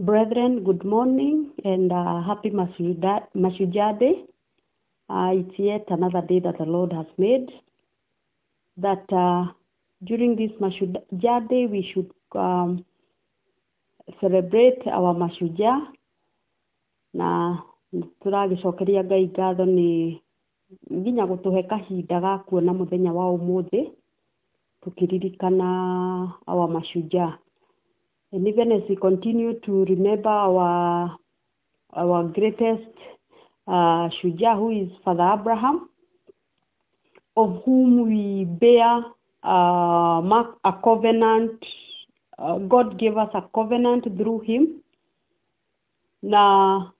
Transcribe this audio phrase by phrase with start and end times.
[0.00, 4.24] Brethren, good morning and uh, happy Mashujaa Day.
[5.10, 7.50] Uh, it's yet another day that the Lord has made.
[8.78, 9.52] That uh,
[10.02, 12.82] during this Mashujaa Day, we should um,
[14.22, 15.92] celebrate our Mashujaa
[17.12, 17.58] na
[18.24, 20.20] tũragĩcokeria Ngai ngatho nĩ
[20.92, 23.82] nginya gũtũhe kahinda ga kuona mũthenya wa ũmũthĩ
[24.82, 25.68] tukĩririkana
[26.48, 27.36] our Mashujaa.
[28.32, 31.16] And even as we continue to remember our
[31.92, 32.86] our greatest
[33.66, 35.88] uh, Shujaa, who is Father Abraham,
[37.36, 39.02] of whom we bear
[39.42, 41.64] uh, mark a covenant.
[42.38, 44.82] Uh, God gave us a covenant through him.
[46.22, 46.94] Now,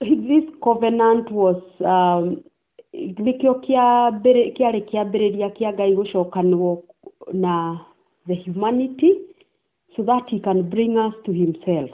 [0.00, 2.42] this covenant was um,
[2.94, 6.82] nĩkĩo kĩarĩ kĩambĩrĩria kĩa Ngai gũcokanwo
[7.32, 7.78] na
[8.26, 9.31] the humanity
[9.96, 11.90] so that he can bring us to himself.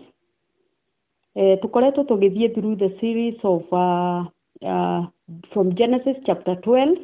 [1.36, 4.24] Eh, tukoretwo tũgĩthiĩ through the series of uh,
[4.62, 5.06] uh,
[5.52, 6.98] from Genesis chapter 12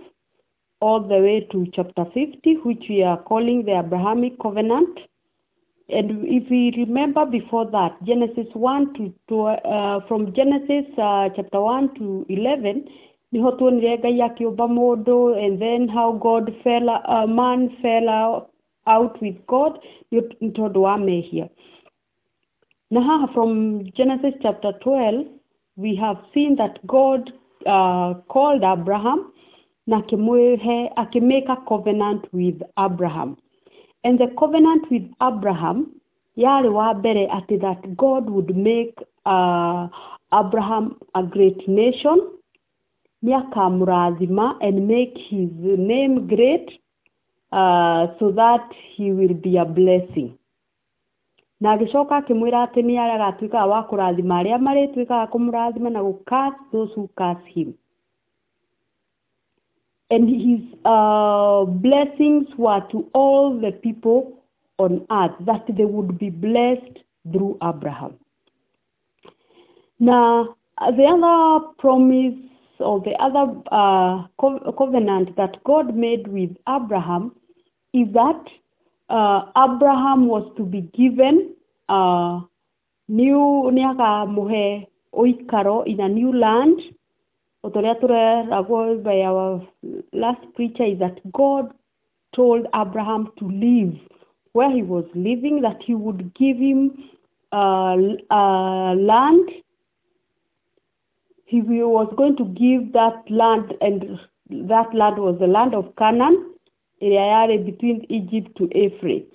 [0.81, 4.99] all the way to chapter 50 which we are calling the Abrahamic covenant.
[5.89, 11.61] And if we remember before that, Genesis 1 to, to uh, from Genesis uh, chapter
[11.61, 12.89] 1 to 11,
[13.33, 18.09] niho tuonire Ngai akĩũmba mũndũ and then how God fell, uh, man fell
[18.87, 19.79] out, with God
[20.41, 20.97] nĩ tondũ wa
[23.35, 25.27] from Genesis chapter 12,
[25.77, 27.33] we have seen that God
[27.67, 29.33] uh, called Abraham
[29.87, 30.01] na
[31.49, 33.37] a covenant with Abraham.
[34.05, 36.01] And the covenant with Abraham
[36.37, 38.95] yarĩ wa atĩ that God would make
[39.27, 39.89] uh,
[40.33, 42.31] Abraham a great nation.
[43.25, 46.79] Nĩakamũrathima and make his name great
[47.61, 50.31] uh, so that he will be a blessing
[51.61, 57.05] na agĩcoka akĩmwĩra atĩ nĩ agatuĩkaga wa kũrathima arĩa marĩtuĩkaga kũmũrathima na gũcurse those who
[57.19, 57.69] curse him
[60.11, 64.21] and his uh, blessings were to all the people
[64.79, 66.99] on earth that they would be blessed
[67.33, 68.13] through Abraham.
[69.99, 70.57] Now,
[70.99, 72.35] the other promise
[72.81, 74.27] or the other uh,
[74.79, 77.33] covenant that God made with Abraham
[77.95, 78.43] is that
[79.09, 81.55] uh, Abraham was to be given
[81.89, 82.41] uh,
[83.09, 86.81] new nĩakamuhe ũikaro in a new land
[87.63, 89.67] by our
[90.13, 91.73] last preacher is that God
[92.35, 93.99] told Abraham to leave
[94.53, 97.11] where he was living, that he would give him
[97.53, 97.97] uh,
[98.31, 99.49] uh, land.
[101.47, 104.19] He was going to give that land, and
[104.69, 106.54] that land was the land of Canaan,
[107.01, 109.29] between Egypt to Euphrates.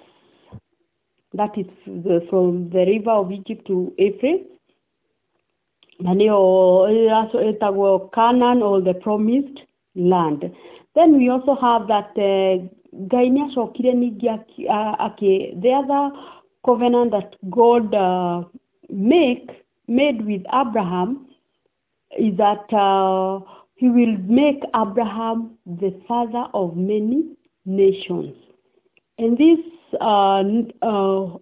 [1.34, 4.48] That is the, from the river of Egypt to Euphrates.
[6.00, 6.40] na nĩyo
[7.52, 9.64] ĩtagwo Canaan or the promised
[9.96, 10.52] land.
[10.96, 12.66] Then we also have that uh,
[15.08, 16.12] akĩ the other
[16.66, 18.44] covenant that God uh,
[18.90, 19.50] make
[19.88, 21.28] made with Abraham
[22.18, 23.40] is that uh,
[23.76, 27.24] he will make Abraham the father of many
[27.70, 28.34] nations.
[29.18, 29.60] And this
[30.02, 30.44] uh,
[30.82, 31.38] uh,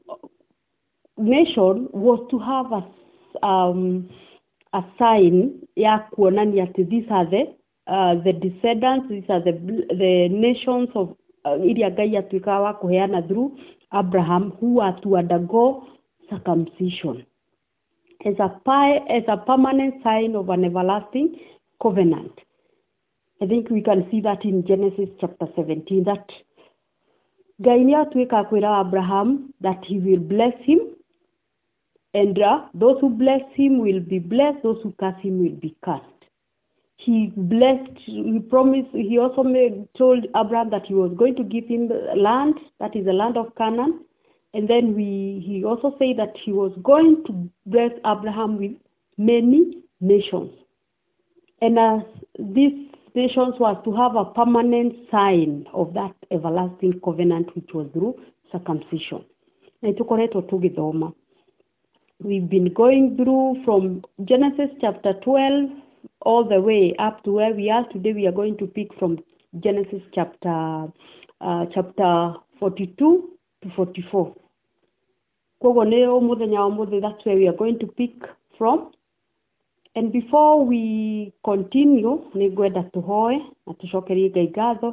[1.17, 4.09] nation was to have a, um,
[4.73, 7.43] a sign ya kuonania ati these are the
[7.87, 9.53] uh, the descendants these are the
[9.97, 13.57] the nations of uh, iria Ngai atuĩkaga wa kuheana through
[13.93, 15.87] Abraham who are to undergo
[16.29, 17.25] circumcision
[18.25, 18.49] as a
[19.09, 21.39] as a permanent sign of an everlasting
[21.81, 22.33] covenant.
[23.41, 26.27] I think we can see that in Genesis chapter 17 that
[27.61, 30.79] Ngai nĩ atuĩka kwĩra Abraham that he will bless him.
[32.13, 35.75] And uh, those who bless him will be blessed those who curse him will be
[35.83, 36.21] cursed.
[36.97, 41.65] He blessed he promised he also made, told abraham that he was going to give
[41.65, 43.99] him land that is the land of canaan.
[44.53, 48.71] And then we he also said that he was going to bless abraham with
[49.17, 50.51] many nations.
[51.61, 52.01] And as
[52.39, 52.87] these
[53.59, 58.15] was to have a permanent sign of that everlasting covenant which was through
[58.51, 59.23] circumcision
[59.81, 61.11] na tukoretwo tũgĩthoma
[62.23, 65.69] we've been going through from Genesis chapter 12
[66.21, 68.13] all the way up to where we are today.
[68.13, 69.19] We are going to pick from
[69.59, 70.87] Genesis chapter
[71.41, 73.29] uh, chapter 42
[73.63, 74.35] to 44.
[75.61, 78.13] Koguo nĩ mũthenya wa mũthĩ that's where we are going to pick
[78.57, 78.91] from.
[79.97, 80.81] And before we
[81.49, 83.35] continue, nĩ ngwenda tũhoe
[83.65, 84.89] na tũcokerie Ngai ngatho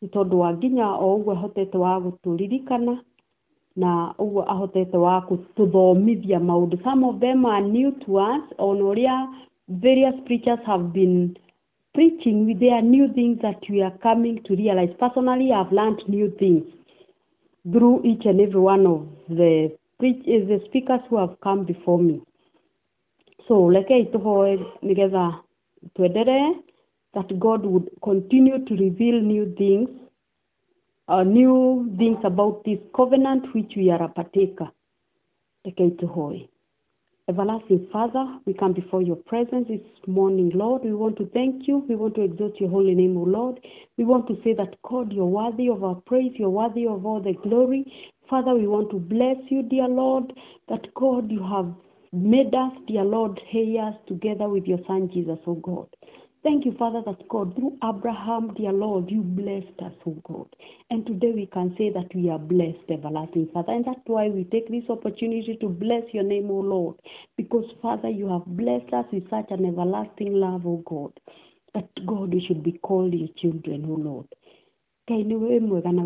[0.00, 2.94] nĩ tondũ wa nginya o ũguo ahotete wa gũtũririkana
[3.82, 3.90] na
[4.24, 6.76] ũguo ahotete wa gũtũthomithia maũndũ.
[6.86, 9.16] Some of them are new to us ona ũrĩa
[9.84, 11.16] various preachers have been
[11.94, 14.92] preaching there are new things that we are coming to realize.
[15.04, 16.64] Personally i've learned new things
[17.72, 19.00] through each and every one of
[19.38, 19.52] the
[19.98, 22.16] the speakers who have come before me
[23.48, 25.24] so rekei tũhoe nĩgetha
[25.94, 26.48] twenderee
[27.14, 29.88] that god would continue to reveal new things
[31.08, 34.68] uh, new things about this covenant which we are a partaker
[35.64, 36.48] rekei tũhoe
[37.28, 40.84] Everlasting Father, we come before your presence this morning, Lord.
[40.84, 41.78] We want to thank you.
[41.88, 43.58] We want to exalt your holy name, O Lord.
[43.98, 46.30] We want to say that, God, you're worthy of our praise.
[46.36, 47.92] You're worthy of all the glory.
[48.30, 50.32] Father, we want to bless you, dear Lord,
[50.68, 51.74] that, God, you have
[52.12, 55.88] made us, dear Lord, heirs together with your Son, Jesus, O God.
[56.46, 60.46] Thank you, Father, that God, through Abraham, dear Lord, you blessed us, oh God.
[60.90, 63.72] And today we can say that we are blessed, everlasting Father.
[63.72, 66.96] And that's why we take this opportunity to bless your name, oh Lord.
[67.36, 71.12] Because, Father, you have blessed us with such an everlasting love, oh God.
[71.74, 74.26] That, God, we should be called your children, oh Lord.
[75.10, 76.02] Ngai nĩ wĩ mwega na.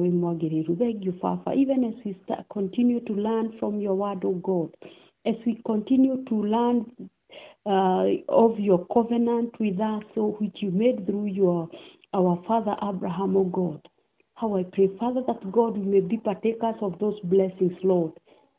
[0.78, 1.52] Thank you, Father.
[1.54, 4.70] Even as we start, continue to learn from your word, oh God.
[5.26, 6.86] As we continue to learn
[7.66, 11.68] uh, of your covenant with us, which you made through your
[12.12, 13.86] our father Abraham, O God.
[14.34, 18.12] How I pray, Father, that God we may be partakers of those blessings, Lord.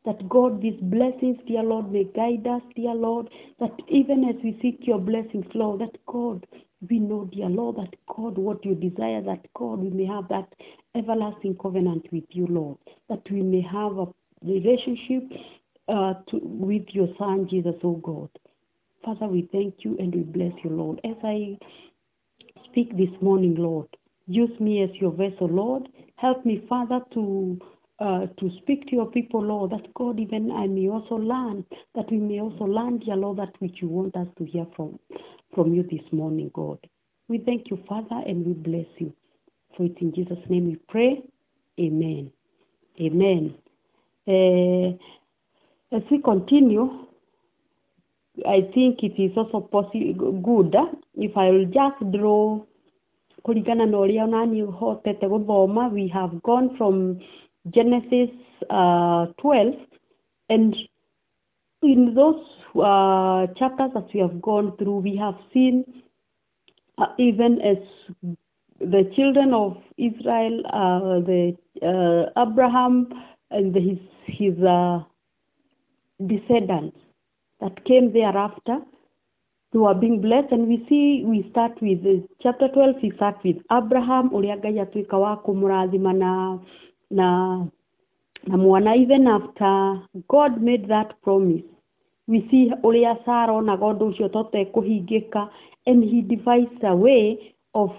[0.06, 3.30] That God, these blessings, dear Lord, may guide us, dear Lord.
[3.60, 6.46] That even as we seek your blessings, Lord, that God,
[6.90, 10.48] we know, dear Lord, that God, what you desire, that God, we may have that
[10.96, 12.78] everlasting covenant with you, Lord.
[13.10, 14.08] That we may have a
[14.44, 15.24] relationship
[15.88, 18.30] uh, to, with your Son, Jesus, oh God.
[19.04, 21.01] Father, we thank you and we bless you, Lord.
[21.04, 21.57] As I
[22.66, 23.88] speak this morning, Lord,
[24.28, 25.89] use me as your vessel, Lord.
[26.18, 27.60] Help me, Father, to
[28.00, 31.63] uh, to speak to your people, Lord, that God, even I may also learn,
[31.94, 35.00] that we may also learn, dear Lord, that which you want us to hear from
[35.54, 36.80] from you this morning, God.
[37.27, 39.13] We thank you, Father, and we bless you.
[39.77, 41.22] For it's in Jesus' name we pray.
[41.80, 42.31] Amen.
[43.00, 43.56] Amen.
[44.27, 44.98] Uh,
[45.91, 47.07] as we continue,
[48.47, 50.75] I think it is also possible good
[51.15, 52.61] if I will just draw
[53.45, 57.19] kũringana na ũrĩa onani hotete gũthoma we have gone from
[57.75, 58.29] Genesis
[58.69, 59.75] uh, 12
[60.49, 60.75] and
[61.81, 62.41] in those
[62.75, 65.83] uh, chapters that we have gone through we have seen
[66.99, 67.77] uh, even as
[68.79, 73.09] the children of Israel uh, the uh, Abraham
[73.49, 74.99] and his his uh,
[76.27, 76.97] descendants
[77.59, 78.79] that came thereafter.
[79.73, 83.38] Who are being blessed and we see we start with uh, chapter 12 we start
[83.41, 86.59] with Abraham Ngai wa kũmũrathima na
[87.09, 87.65] na
[88.47, 88.95] na mwana.
[88.97, 91.63] Even after God made that promise
[92.27, 95.50] we see ũrĩa Sarah onaga ũndũ ũcio totekũhingĩka
[95.88, 97.91] and he devised a way of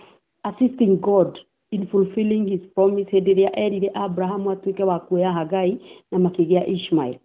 [0.44, 1.38] assisting God
[1.70, 4.56] in fulfilling his promise erire Abraham wa
[5.00, 5.80] kuoya Hagai
[6.10, 6.30] na
[6.66, 7.18] Ishmael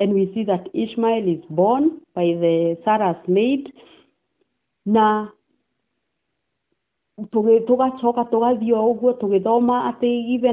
[0.00, 3.72] and we see that Ishmael is born by the Sarah's maid.
[4.86, 5.28] Na
[7.16, 7.36] even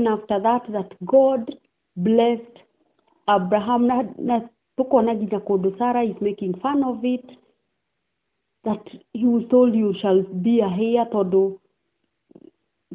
[0.08, 1.56] after that that God
[1.98, 2.58] blessed
[3.30, 3.88] Abraham
[5.78, 7.26] Sarah is making fun of it
[8.64, 8.84] that
[9.14, 11.58] he was told you shall be a heir tondũ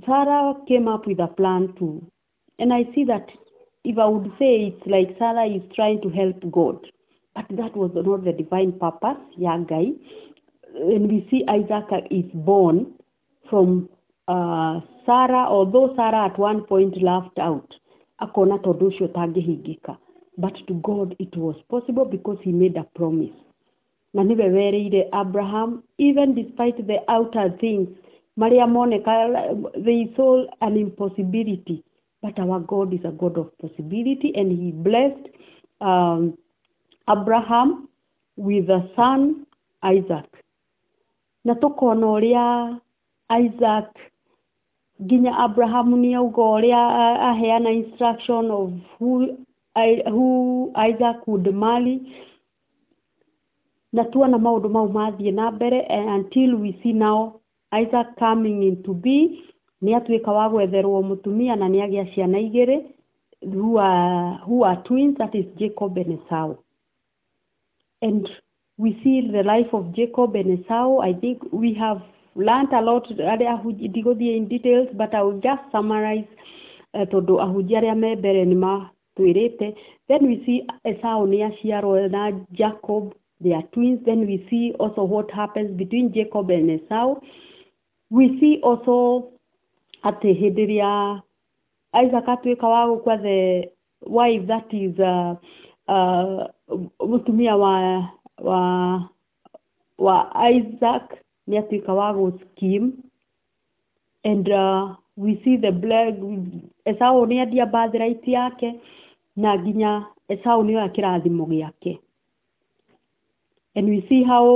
[0.04, 2.06] Sarah came up with a plan too.
[2.58, 3.28] And I see that
[3.86, 6.78] if I would say it's like Sarah is trying to help God,
[7.36, 9.94] but that was not the divine purpose, ya Ngai.
[10.74, 12.92] And we see Isaac is born
[13.48, 13.88] from
[14.26, 17.74] uh, Sarah, although Sarah at one point laughed out,
[18.20, 19.96] akona tondũ ũcio ũtangĩhingĩka.
[20.38, 23.36] But to God it was possible because he made a promise.
[24.14, 27.88] Na nĩwe wereire Abraham, even despite the outer things,
[28.38, 29.14] marĩa moneka,
[29.84, 31.84] they saw an impossibility.
[32.22, 35.28] But our God is a God of possibility, and He blessed
[35.80, 36.36] um,
[37.08, 37.88] Abraham
[38.36, 39.46] with a son,
[39.82, 40.26] Isaac.
[41.44, 42.80] Na tukona ũrĩa
[43.30, 43.88] Isaac
[45.02, 46.80] nginya Abraham nĩauga ũrĩa
[47.30, 49.36] aheana instruction of who,
[49.76, 52.00] I, who Isaac would marry
[53.92, 55.78] na tuona maundu mau mathiĩ na mbere
[56.16, 57.40] until we see now
[57.72, 59.16] Isaac coming into be
[59.82, 62.76] nĩ atuĩka wa gwetherwo mũtumia na nĩ agĩa ciana igĩrĩ
[63.42, 66.56] who are, who are twins that is Jacob and Esau
[68.02, 68.28] and
[68.78, 72.00] we see the life of Jacob and Esau I think we have
[72.34, 73.04] learned a lot.
[73.08, 76.28] Arĩa ndigũthiĩ in details but I will just summarize
[76.94, 79.74] uh, tondũ ahunjia arĩa me mbere nĩ ma twĩrĩte
[80.08, 84.00] then we see esau nĩ aciarwo na jacob they are twins.
[84.04, 87.20] Then we see also what happens between jacob and esau.
[88.10, 89.32] We see also
[90.08, 90.92] atĩ hĩndĩ ĩrĩa
[92.04, 93.38] isaac atuĩka wa gũkua the
[94.16, 95.32] wife that is uh,
[95.94, 96.46] uh,
[97.10, 97.72] mũtumia wa
[98.48, 98.60] wa
[100.06, 100.16] wa
[100.56, 101.04] isaac
[101.48, 102.26] nĩ atuĩka wa gũ
[104.30, 106.14] and uh, we see the black
[106.84, 108.80] esau nĩ endia birthright yake
[109.36, 109.92] na nginya
[110.28, 111.98] esau nĩoya kĩrathimo gĩake.
[113.76, 114.46] And we see how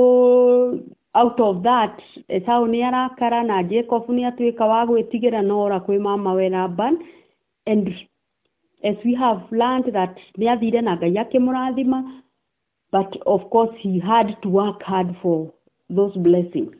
[1.15, 6.33] out of that esau nĩ arakara na jacob nĩ atuĩka wa gwĩtigĩra nora kwĩ mama
[6.35, 6.99] we laban.
[7.67, 7.89] And
[8.85, 12.23] as we have learned that nĩ athire na ngai akĩmũrathima
[12.93, 15.53] but of course he had to work hard for
[15.89, 16.75] those blessings.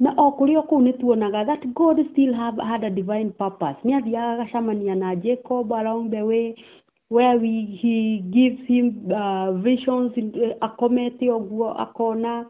[0.00, 3.76] Na o kũrĩ o kũu tuonaga that god still have had a divine purpose.
[3.84, 6.54] Nĩ athiaga agacamania na jacob along the way
[7.10, 10.12] where we, he gives him uh, visions
[10.60, 12.46] akomete ũguo akona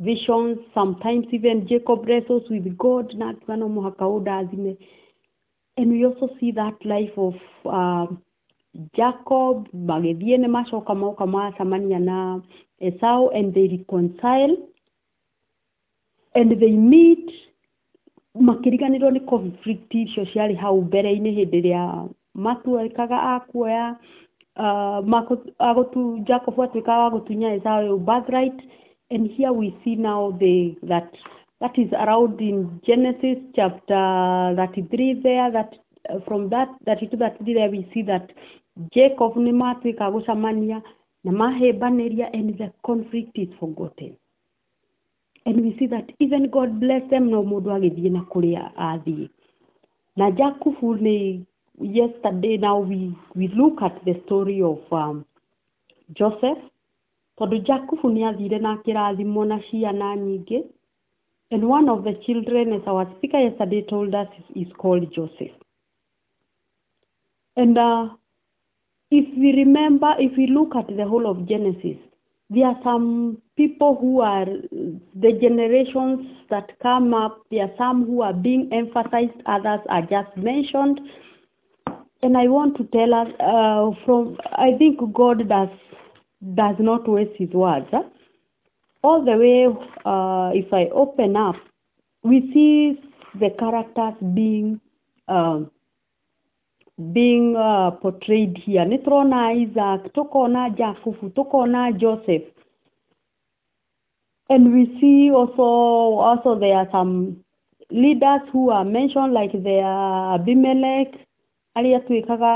[0.00, 0.58] visions.
[0.74, 4.76] Sometimes even jacob wrestles with god na akiuga no mũhaka ũndathime
[5.76, 8.06] and we also see that life of uh,
[8.96, 12.40] jacob magĩthiĩ nĩ macoka moka macamania na
[12.80, 14.56] esau and they reconcile.
[16.34, 17.30] And they meet.
[18.48, 23.96] Makĩriganĩrwo nĩ conflict icio ciarĩ hau mbere-inĩ hĩndĩ ĩrĩa matuĩkaga a kuoya
[25.68, 28.58] agũtu jacob atuĩkaga wa gũtunya esau birthright
[29.10, 31.10] and here we see now the that
[31.60, 35.74] that is around in genesis chapter 33 there that
[36.08, 38.30] uh, from that 32 33 there we see that
[38.94, 40.82] jacob nĩ matuĩka gũcamania
[41.24, 44.16] na mahĩmbanĩria and the conflict is forgotten.
[45.46, 49.28] And we see that even god bless them no mũndũ agĩthiĩ na kũrĩa athiĩ
[50.16, 51.40] na jakubu nĩ
[51.80, 55.24] yesterday now we, we look at the story of um,
[56.18, 56.58] joseph
[57.40, 60.58] tondũ jakubu nĩ athire na kĩrathimo na ciana nyingĩ.
[61.52, 65.50] And one of the children as our speaker yesterday told us is, is called joseph.
[67.56, 68.10] And uh,
[69.10, 71.96] if we remember if we look at the whole of genesis
[72.48, 78.22] there are some people who are the generations that come up there are some who
[78.22, 81.00] are being emphasized others are just mentioned.
[82.22, 85.70] And i want to tell us uh, from i think god does
[86.42, 88.02] does not waste his words huh?
[89.02, 89.66] all the way
[90.04, 91.56] uh, if i open up
[92.22, 92.98] we see
[93.38, 94.80] the characters being
[95.28, 95.60] uh,
[97.12, 102.46] being uh, portrayed here nĩ tũrona isaac tũkona jakubu tũkona joseph
[104.50, 105.68] and we see also
[106.28, 107.36] also there are some
[107.90, 111.12] leaders who are mentioned like there are abimelech
[111.76, 112.52] arĩa tuĩkaga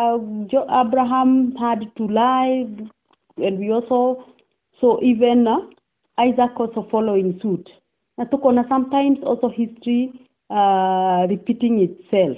[0.80, 2.66] abraham had to lie
[3.38, 4.24] and we also
[4.80, 5.58] so even uh,
[6.18, 7.68] isaac also following suit.
[8.16, 8.24] Na
[8.68, 10.12] sometimes also history
[10.50, 12.36] uh, repeating itself.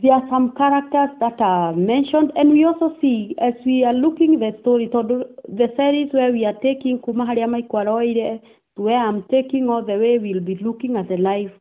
[0.00, 4.40] There are some characters that are mentioned and we also see as we are looking
[4.40, 8.40] the story the series where we are taking kuma harĩa maikwaroire
[8.74, 11.52] to where i'm taking all the way we'll be looking at the life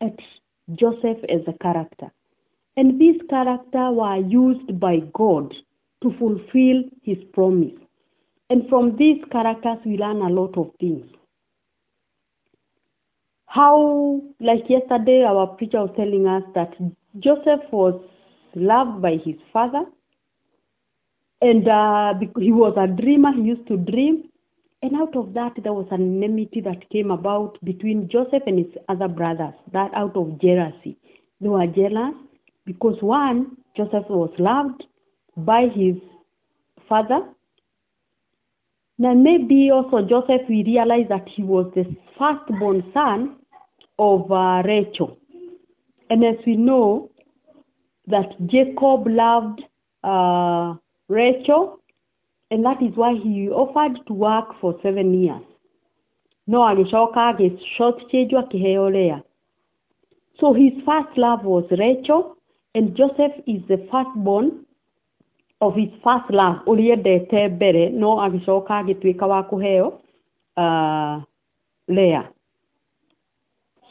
[0.00, 0.16] at
[0.74, 2.12] joseph as a character.
[2.76, 5.52] And this character were used by god
[6.02, 7.74] to fulfill his promise
[8.50, 11.06] and from these characters we learn a lot of things
[13.46, 16.74] how like yesterday our preacher was telling us that
[17.18, 18.00] Joseph was
[18.54, 19.84] loved by his father,
[21.40, 23.32] and uh, he was a dreamer.
[23.32, 24.24] He used to dream,
[24.82, 28.76] and out of that, there was an enmity that came about between Joseph and his
[28.88, 29.54] other brothers.
[29.72, 30.98] That out of jealousy,
[31.40, 32.14] they were jealous
[32.66, 34.84] because one, Joseph was loved
[35.44, 35.96] by his
[36.88, 37.20] father.
[38.98, 41.84] Now maybe also Joseph, we realize that he was the
[42.18, 43.36] firstborn son
[43.98, 45.18] of uh, Rachel.
[46.10, 47.10] And as we know
[48.06, 49.62] that Jacob loved
[50.02, 50.74] uh,
[51.08, 51.80] Rachel,
[52.50, 55.42] and that is why he offered to work for seven years.
[56.46, 57.36] No agĩcoka
[58.92, 59.22] Leah.
[60.40, 62.36] So his first love was Rachel,
[62.74, 64.64] and Joseph is the firstborn
[65.60, 69.86] of his first love ũrĩa endete mbere no agĩcoka agĩtuĩka wa kũheo
[70.56, 71.22] uh,
[71.88, 72.26] Leah.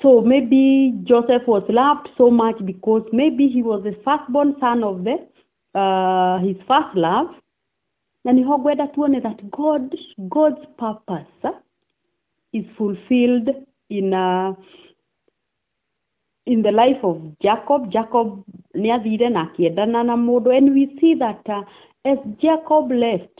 [0.01, 5.03] So maybe Joseph was loved so much because maybe he was the firstborn son of
[5.03, 5.17] the
[5.74, 7.29] uh, his first love.
[8.24, 9.95] Na niho ngwenda tuone that God,
[10.29, 11.51] God's purpose uh,
[12.53, 13.50] is fulfilled
[13.89, 14.53] in uh,
[16.51, 17.82] in the life of Jacob.
[17.96, 18.27] Jacob
[18.82, 21.63] nĩ athire na akĩendana na mũndũ and we see that uh,
[22.12, 23.38] as Jacob left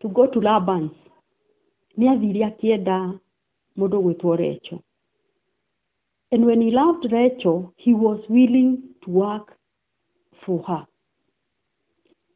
[0.00, 0.90] to go to Laban
[1.98, 2.96] nĩ athire akĩenda
[3.78, 4.80] mũndũ gwĩtwo Rachel.
[6.32, 9.56] And when he loved Rachel, he was willing to work
[10.44, 10.84] for her.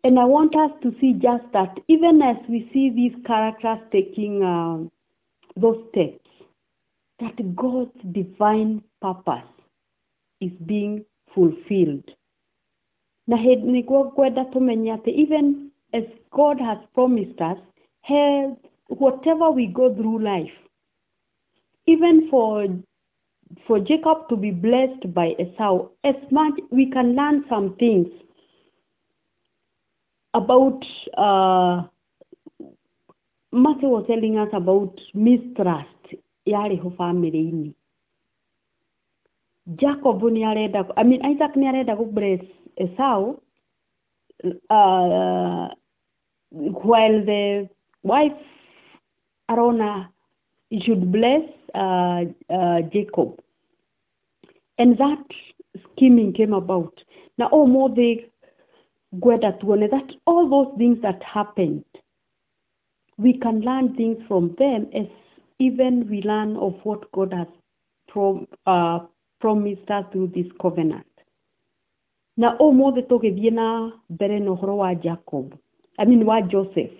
[0.05, 4.43] And I want us to see just that, even as we see these characters taking
[4.45, 4.79] uh,
[5.57, 6.28] those steps,
[7.21, 9.51] that God's divine purpose
[10.41, 12.05] is being fulfilled.
[13.27, 17.59] Na niguo ngwenda tũmenye atĩ even as God has promised us,
[18.03, 18.55] he,
[18.89, 20.57] whatever we go through life,
[21.87, 22.67] even for
[23.67, 28.09] for Jacob to be blessed by Esau, as much we can learn some things
[30.35, 30.85] about
[31.17, 31.83] uh,
[33.53, 35.98] Matthew was telling us about mistrust
[36.53, 37.71] yarĩho family-inĩ
[39.81, 42.41] Jacob nĩ arenda I mean Isaac nĩ arenda gu bless
[42.77, 43.23] Esau
[44.71, 45.69] uh,
[46.91, 47.69] while the
[48.03, 48.41] wife
[49.49, 50.11] arona
[50.83, 51.43] should bless
[51.75, 53.41] uh, uh, Jacob.
[54.79, 55.25] And that
[55.93, 57.03] scheming came about.
[57.39, 58.25] Na ũmũthĩ
[59.15, 61.85] ngwenda tuone that all those things that happened
[63.19, 65.07] we can learn things from them as
[65.59, 67.49] even we learn of what God has
[68.67, 68.99] uh,
[69.41, 71.07] promised us through this covenant.
[72.37, 73.67] Na ũmũthĩ tũgĩthiĩ na
[74.11, 75.47] mbere na ũhoro wa Jacob,
[75.99, 76.93] I mean wa Joseph,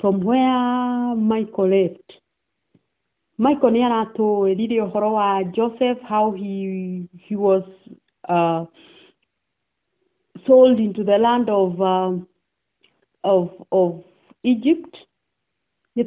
[0.00, 2.08] from where Michael left.
[3.38, 7.62] Michael nĩ aratũĩrire ũhoro wa Joseph, how he, he was
[8.28, 8.64] uh,
[10.46, 12.12] sold into the land of, uh,
[13.22, 14.02] of, of
[14.42, 14.96] Egypt
[15.96, 16.02] a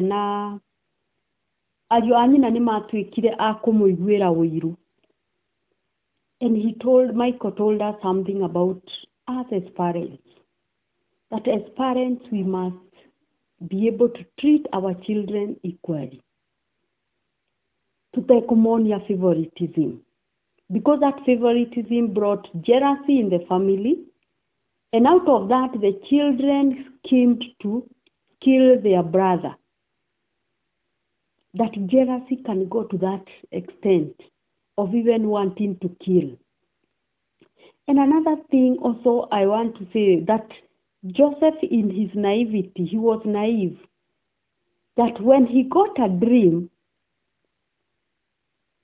[0.00, 0.58] na
[1.90, 2.00] a
[6.42, 8.82] and he told Michael told us something about
[9.28, 10.22] us as parents
[11.30, 12.74] that as parents we must
[13.68, 16.20] be able to treat our children equally.
[18.14, 20.00] Tutekũmonia favoritism.
[20.70, 24.04] Because that favoritism brought jealousy in the family
[24.92, 27.88] and out of that the children schemed to
[28.40, 29.54] kill their brother.
[31.54, 34.14] That jealousy can go to that extent
[34.78, 36.36] of even wanting to kill.
[37.88, 40.46] And another thing also i want to say that
[41.08, 43.76] joseph in his naivety he was naive
[44.96, 46.70] that when he got a dream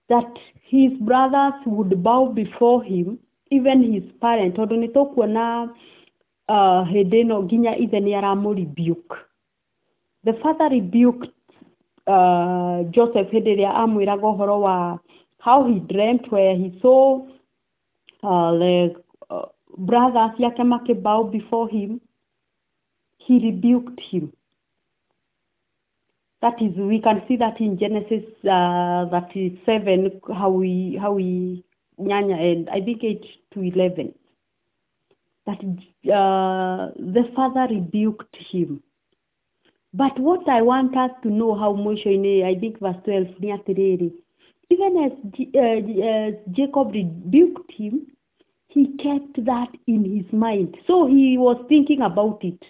[0.08, 3.18] that his brothers would bow before him
[3.50, 5.68] even his parent tondå nä
[6.90, 9.16] hĩndĩ ĩno nginya ithe nĩ aramũrebuke
[10.24, 11.30] the father rebuked
[12.06, 14.98] uh, joseph hĩndĩ ĩrĩa amwĩraga ũhoro wa
[15.40, 17.20] how he dreamt where he saw
[18.22, 18.94] uh, the
[19.30, 19.46] uh,
[19.78, 22.00] brothers yake makĩbow before him.
[23.18, 24.32] He rebuked him.
[26.40, 31.64] That is we can see that in genesis uh, 37 how we how we
[31.98, 34.12] nyanya and i think 8 to 11
[35.48, 35.60] that
[36.12, 38.82] uh, the father rebuked him.
[39.94, 44.10] But what i want us to know how mwisho-inĩ i think verse 12 nĩ atĩrĩrĩ
[44.70, 45.12] even as
[45.62, 45.80] uh,
[46.10, 47.94] uh, jacob rebuked him
[48.68, 50.76] he kept that in his mind.
[50.86, 52.62] So he was thinking about it.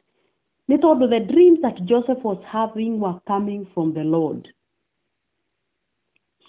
[0.69, 4.49] Nĩ tondũ the dreams that joseph was having were coming from the lord.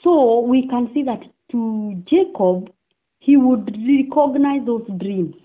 [0.04, 1.60] So we can see that to
[2.06, 2.72] jacob
[3.20, 5.36] he would recognize those dreams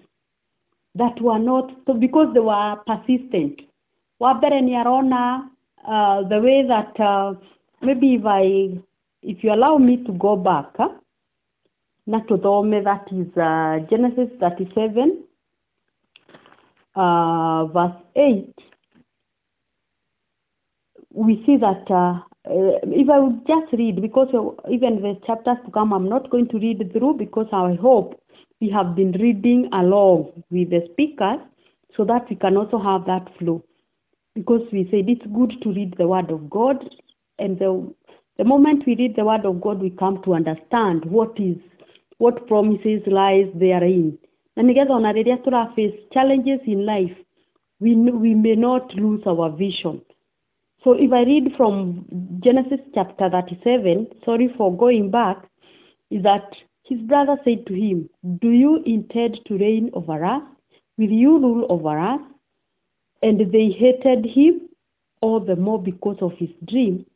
[0.94, 3.60] that were not so because they were persistent.
[4.20, 5.50] Wa mbere nĩ arona
[5.86, 7.34] uh, the way that uh,
[7.82, 8.70] maybe if i
[9.22, 10.88] if you allow me to go back uh,
[12.06, 15.18] na tuthome that is uh, genesis 37
[16.96, 18.54] uh, verse 8
[21.14, 24.28] we see that uh, uh, if I would just read, because
[24.70, 28.20] even the chapters to come, I'm not going to read through because I hope
[28.64, 31.40] we have been reading along with the speakers
[31.96, 33.62] so that we can also have that flow.
[34.34, 36.76] Because we said it's good to read the Word of God,
[37.38, 37.92] and the,
[38.38, 41.56] the moment we read the Word of God, we come to understand what is
[42.18, 44.16] what promises lies therein.
[44.56, 47.16] Na nigetha ona rĩrĩa tũra face challenges in life,
[47.80, 50.00] we, we may not lose our vision.
[50.84, 52.06] So if I read from
[52.40, 55.38] Genesis chapter 37, sorry for going back,
[56.10, 60.42] is that his brother said to him, Do you intend to reign over us?
[60.96, 62.20] Will you rule over us?
[63.22, 64.68] And they hated him
[65.20, 67.06] all the more because of his dream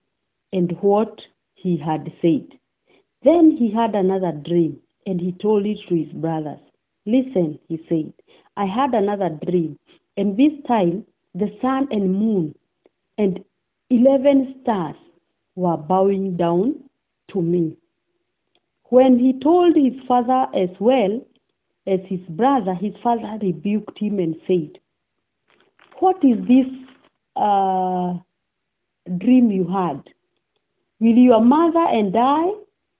[0.52, 1.20] and what
[1.54, 2.46] he had said.
[3.22, 6.60] Then he had another dream, and he told it to his brothers.
[7.04, 8.12] Listen, he said,
[8.56, 9.78] I had another dream,
[10.16, 11.04] and this time
[11.34, 12.54] the sun and moon
[13.18, 13.44] and
[13.90, 14.96] eleven stars
[15.56, 16.76] were bowing down
[17.32, 17.76] to me.
[18.90, 21.20] When he told his father as well
[21.86, 24.78] as his brother, his father rebuked him and said,
[25.98, 26.66] What is this
[27.36, 28.14] uh,
[29.18, 30.02] dream you had?
[31.00, 32.52] Will your mother and I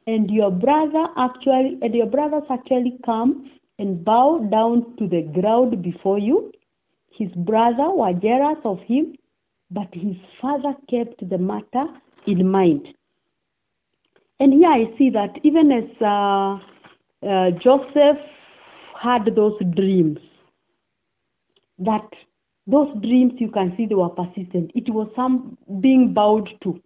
[0.07, 5.83] and your brother actually and your brothers actually come and bow down to the ground
[5.83, 6.53] before you?
[7.11, 9.17] His brother were jealous of him,
[9.71, 11.87] but his father kept the matter
[12.27, 12.95] in mind.
[14.41, 16.59] And here I see that even as uh,
[17.29, 18.19] uh, Joseph
[19.01, 20.19] had those dreams,
[21.79, 22.09] that
[22.67, 24.71] those dreams you can see they were persistent.
[24.75, 26.81] It was some being bowed to.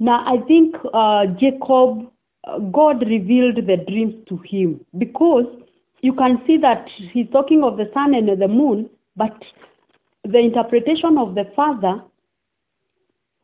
[0.00, 2.10] Now I think uh, Jacob,
[2.44, 5.46] uh, God revealed the dreams to him because
[6.02, 9.36] you can see that he's talking of the sun and the moon, but
[10.24, 12.02] the interpretation of the father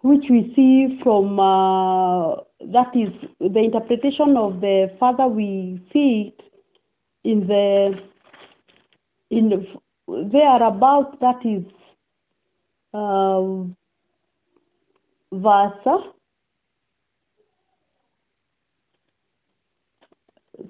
[0.02, 2.36] which we see from uh,
[2.72, 6.44] that is the interpretation of the father we see it
[7.24, 7.92] in the
[9.30, 9.66] in the,
[10.32, 11.64] there about that is
[12.94, 13.76] um,
[15.32, 15.72] verse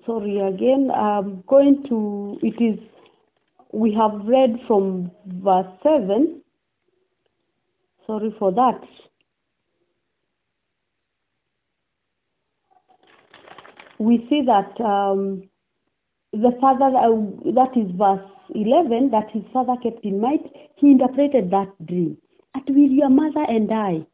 [0.07, 2.79] sorry again i'm going to it is
[3.73, 6.43] we have read from verse 7
[8.07, 8.81] sorry for that
[14.01, 15.43] we see that um,
[16.33, 20.41] the father, uh, that is verse 11, that his father kept in mind,
[20.77, 22.17] he interpreted that dream.
[22.57, 24.07] At will your mother and I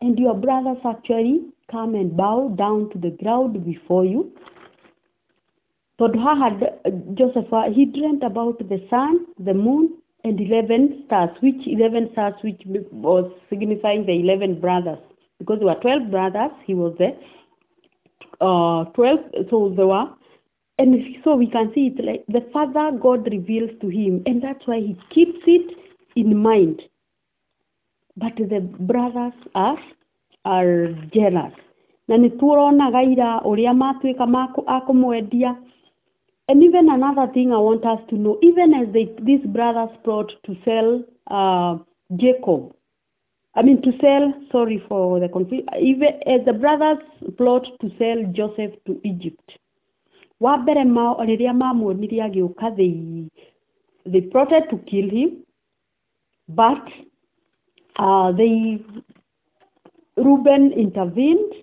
[0.00, 4.32] and your brothers actually come and bow down to the ground before you?
[5.98, 6.48] tondå haha
[7.18, 9.12] joseph he dreamt about the sun
[9.48, 9.84] the moon
[10.24, 12.62] and 11 stars which 11 stars which
[13.08, 14.98] was signifying the 11 brothers
[15.38, 17.10] because there were 12 brothers he was the
[18.40, 19.18] uh, 12
[19.50, 20.08] so there were
[20.78, 24.66] and so we can see it like the father god reveals to him and that's
[24.66, 25.76] why he keeps it
[26.16, 26.82] in mind.
[28.16, 29.78] But the brothers are
[30.44, 31.54] are jealous.
[32.08, 34.24] Na nĩ turonaga ira ũrĩa matuĩka
[34.66, 35.56] a kũmwendia
[36.48, 40.30] and even another thing i want us to know even as they, these brothers plot
[40.44, 41.78] to sell uh,
[42.16, 42.74] jacob
[43.56, 46.98] I mean to sell, sorry for the confusion, even as the brothers
[47.38, 49.58] plot to sell Joseph to Egypt.
[52.76, 53.30] They,
[54.06, 55.44] they plotted to kill him,
[56.48, 56.82] but
[57.96, 58.84] uh, they
[60.16, 61.54] Reuben intervened.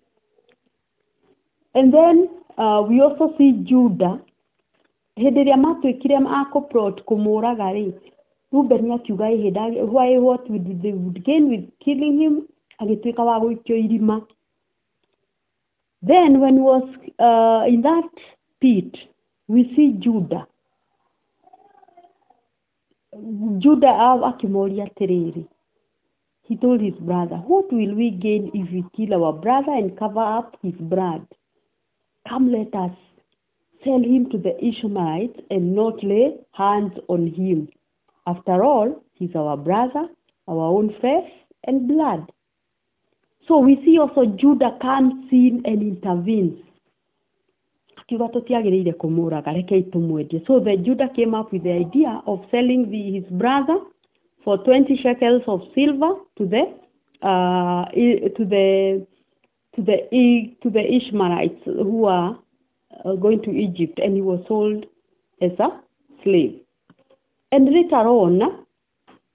[1.73, 4.21] And then uh, we also see Judah.
[6.71, 7.01] Plot
[8.51, 9.27] Reuben akiuga
[9.91, 12.47] why what would they would gain with killing him?
[12.81, 14.27] Agĩtuĩka wa gũikio irima
[16.01, 16.83] then when he was
[17.19, 18.09] uh, in that
[18.59, 18.97] pit
[19.47, 20.47] we see Judah.
[23.59, 25.47] Judah akĩmoria atĩrĩrĩ
[26.43, 30.19] he told his brother what will we gain if we kill our brother and cover
[30.19, 31.25] up his blood?
[32.27, 32.97] Come let us
[33.83, 37.69] sell him to the Ishmaelites and not lay hands on him
[38.31, 40.07] after all, he's our brother,
[40.47, 41.29] our own flesh
[41.65, 42.31] and blood.
[43.47, 46.59] So we see also Judah comes in and intervenes.
[48.09, 48.17] so
[50.59, 53.77] the Judah came up with the idea of selling the, his brother
[54.43, 56.63] for 20 shekels of silver to the
[57.25, 59.05] uh, to the
[59.75, 59.97] to the
[60.61, 62.39] to the Ishmaelites who are
[63.05, 64.85] uh, going to Egypt and he was sold
[65.41, 65.69] as a
[66.23, 66.61] slave
[67.51, 68.65] and later on,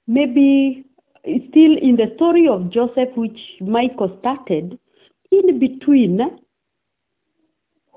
[0.06, 0.84] maybe
[1.48, 4.78] still in the story of Joseph, which Michael started,
[5.30, 6.20] in between,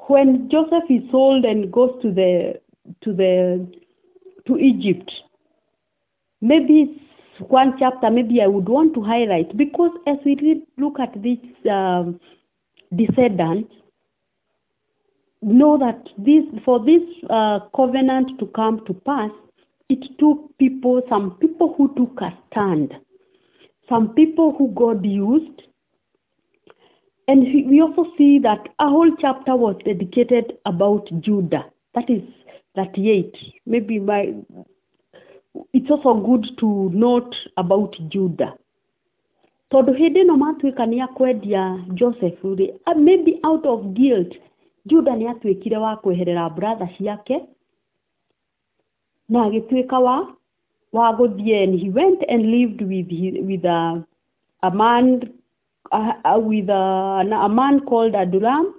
[0.08, 2.60] when Joseph is sold and goes to the
[3.02, 3.68] to the
[4.48, 5.12] to Egypt,
[6.42, 7.02] maybe
[7.48, 11.38] one chapter maybe I would want to highlight because as we look at this
[11.72, 12.20] um,
[12.96, 13.72] descendant,
[15.42, 19.32] know that this for this uh, covenant to come to pass,
[19.90, 22.94] it took people, some people who took a stand,
[23.90, 25.64] some people who God used.
[27.28, 31.66] And we also see that a whole chapter was dedicated about Judah.
[31.96, 32.24] That is
[32.76, 33.36] 38.
[33.66, 34.34] Maybe my,
[35.74, 38.54] it's also good to note about Judah.
[39.72, 41.64] tondũ hĩndĩ ĩno matuĩka nĩ akwendia
[42.00, 42.68] joseph rĩ
[43.08, 44.32] maybe out of guilt
[44.90, 47.38] juda nĩ atuĩkire wa kweherera brother ciake
[49.30, 50.16] na agĩtuĩka wa
[50.92, 54.04] wa gũthiĩ and he went and lived with, his, with a,
[54.64, 55.06] a man
[55.92, 58.74] with a, a man called Adullam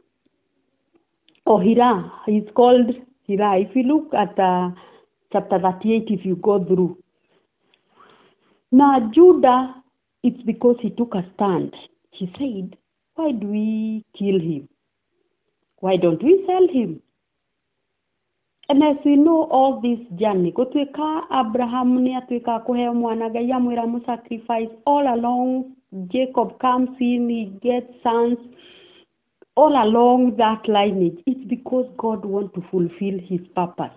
[1.47, 2.11] or Hirah.
[2.27, 2.95] He's called
[3.29, 3.63] Hirah.
[3.65, 4.71] If you look at uh,
[5.33, 6.99] chapter 38, if you go through.
[8.73, 9.75] Now, Judah,
[10.23, 11.75] it's because he took a stand.
[12.11, 12.77] He said,
[13.15, 14.69] Why do we kill him?
[15.79, 17.01] Why don't we sell him?
[18.71, 21.07] And as we know all this journey, gũtuĩka
[21.41, 25.49] Abraham nĩ atuĩka kũheo mwana Ngai amwĩra mu sacrifice all along
[26.13, 28.39] Jacob comes in, he gets sons
[29.57, 31.19] all along that lineage.
[31.27, 33.97] It's because God wants to fulfill his purpose.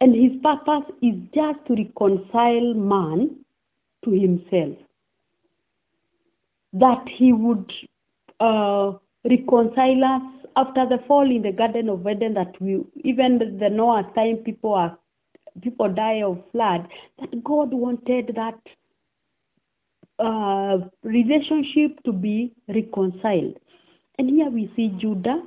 [0.00, 3.36] And his purpose is just to reconcile man
[4.04, 4.76] to himself.
[6.72, 7.72] That he would
[8.40, 12.34] uh, reconcile us after the fall in the Garden of Eden.
[12.34, 14.98] That we, even the Noah time, people are
[15.62, 16.88] people die of flood.
[17.20, 18.58] That God wanted that
[20.18, 23.58] uh, relationship to be reconciled.
[24.18, 25.42] And here we see Judah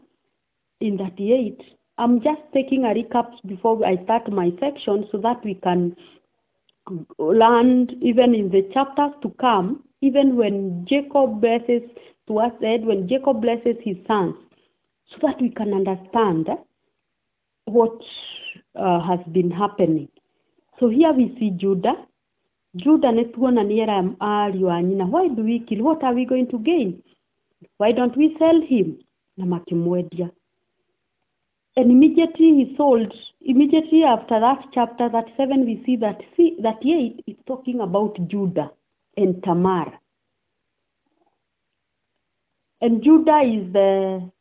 [0.82, 1.62] in 38.
[1.98, 5.96] I'm just taking a recap before I start my section so that we can
[7.18, 11.82] learn even in the chapters to come, even when Jacob blesses
[12.28, 14.36] towards the end, when Jacob blesses his sons,
[15.10, 16.50] so that we can understand
[17.66, 18.02] what
[18.76, 20.10] uh, has been happening.
[20.80, 21.96] So here we see Judah.
[22.76, 25.06] Judah nĩ tuona nĩ era ariũ a nyina.
[25.10, 25.84] Why do we kill?
[25.84, 27.02] What are we going to gain?
[27.78, 29.00] Why don't we sell him?
[29.38, 30.30] Na makimwendia.
[31.78, 36.84] And immediately he sold, immediately after that chapter, that 7, we see that see, that
[36.84, 38.72] 8 is talking about Judah
[39.16, 39.94] and Tamar.
[42.82, 44.32] And Judah is the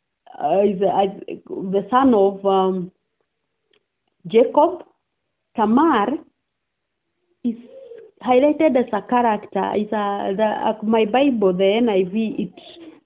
[0.42, 1.06] uh, is the, uh,
[1.70, 2.92] the son of um,
[4.26, 4.82] Jacob.
[5.56, 6.08] Tamar
[7.44, 7.54] is
[8.22, 9.72] highlighted as a character.
[9.76, 12.52] Is a the uh, my Bible, the NIV, it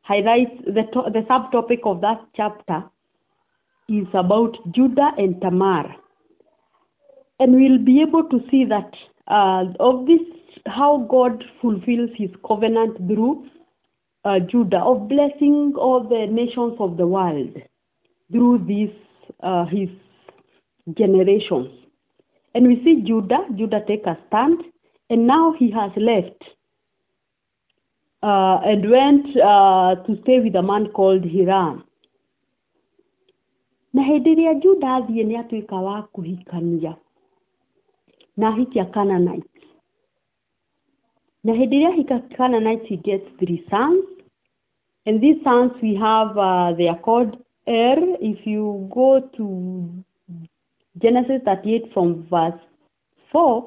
[0.02, 2.84] highlights the to- the subtopic of that chapter
[3.88, 5.94] is about Judah and Tamar.
[7.38, 8.92] And we'll be able to see that
[9.26, 10.20] uh, of this,
[10.66, 13.48] how God fulfills his covenant through
[14.24, 17.56] uh, Judah, of blessing all the nations of the world
[18.30, 18.90] through this,
[19.42, 19.88] uh, his
[20.94, 21.68] generations.
[22.54, 24.62] And we see Judah, Judah take a stand,
[25.08, 26.42] and now he has left
[28.22, 31.84] uh, and went uh, to stay with a man called Hiram.
[33.94, 36.92] na hĩndĩ ĩrĩa juda athiĩ nĩ atuĩka wa kũhikania
[38.36, 39.64] na ahikia Canaanites
[41.44, 44.04] na hĩndĩ ĩrĩa ahika Canaanites he gets three sons
[45.06, 47.36] and these sons we have uh, are called
[47.68, 50.04] Er if you go to
[50.98, 52.60] Genesis 38 from verse
[53.32, 53.66] 4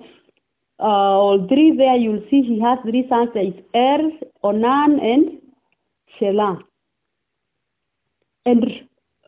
[0.79, 3.29] uh, or 3 there you'll see he has three sons.
[3.33, 3.99] There is Er,
[4.43, 5.39] Onan and
[6.19, 6.59] Shelah.
[8.45, 8.63] And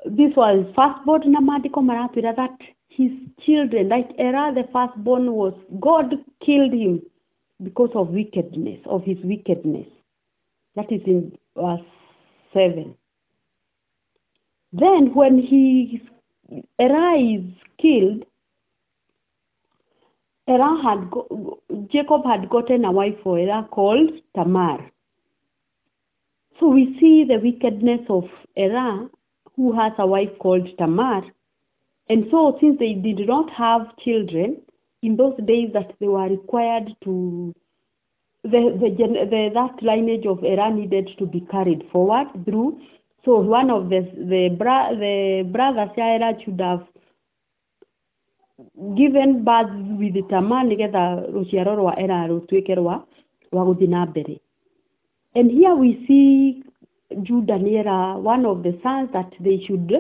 [0.06, 2.58] this was firstborn na maandiko maratwĩra that
[2.90, 3.12] his
[3.46, 3.90] children.
[3.90, 6.16] Like Erah the firstborn was God
[6.46, 7.02] killed him
[7.64, 9.88] because of wickedness of his wickedness.
[10.76, 11.95] That is in verse
[12.56, 12.96] 7
[14.86, 16.02] then when he
[16.88, 17.46] Erah is
[17.84, 18.26] killed
[20.56, 21.62] Erah had go,
[21.94, 24.92] Jacob had gotten a wife for Erah called Tamar
[26.60, 28.26] so we see the wickedness of
[28.58, 29.10] Erah
[29.56, 31.24] who has a wife called Tamar.
[32.10, 34.62] And so since they did not have children,
[35.02, 37.54] in those days that they were required to,
[38.52, 42.80] the, the, the that lineage of Era needed to be carried forward through.
[43.26, 46.86] So one of the, the, bra, the brothers Erah should have
[48.96, 53.04] given birth with Tamar nĩgetha rũciaro rwa Erah rũtuĩke rwa
[53.52, 54.06] rwa gũthiĩ na.
[55.36, 56.64] And here we see
[57.24, 59.92] Judah Nera, one of the sons that they should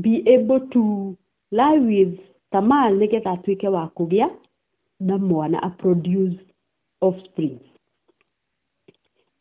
[0.00, 1.16] be able to
[1.50, 2.18] lie with
[2.52, 4.28] Tamar nĩgetha atuĩke wa kũgĩa
[5.00, 6.38] na a produce
[7.00, 7.60] offspring.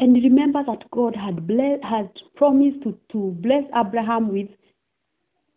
[0.02, 4.50] And remember that God had bless, had promised to, to bless Abraham with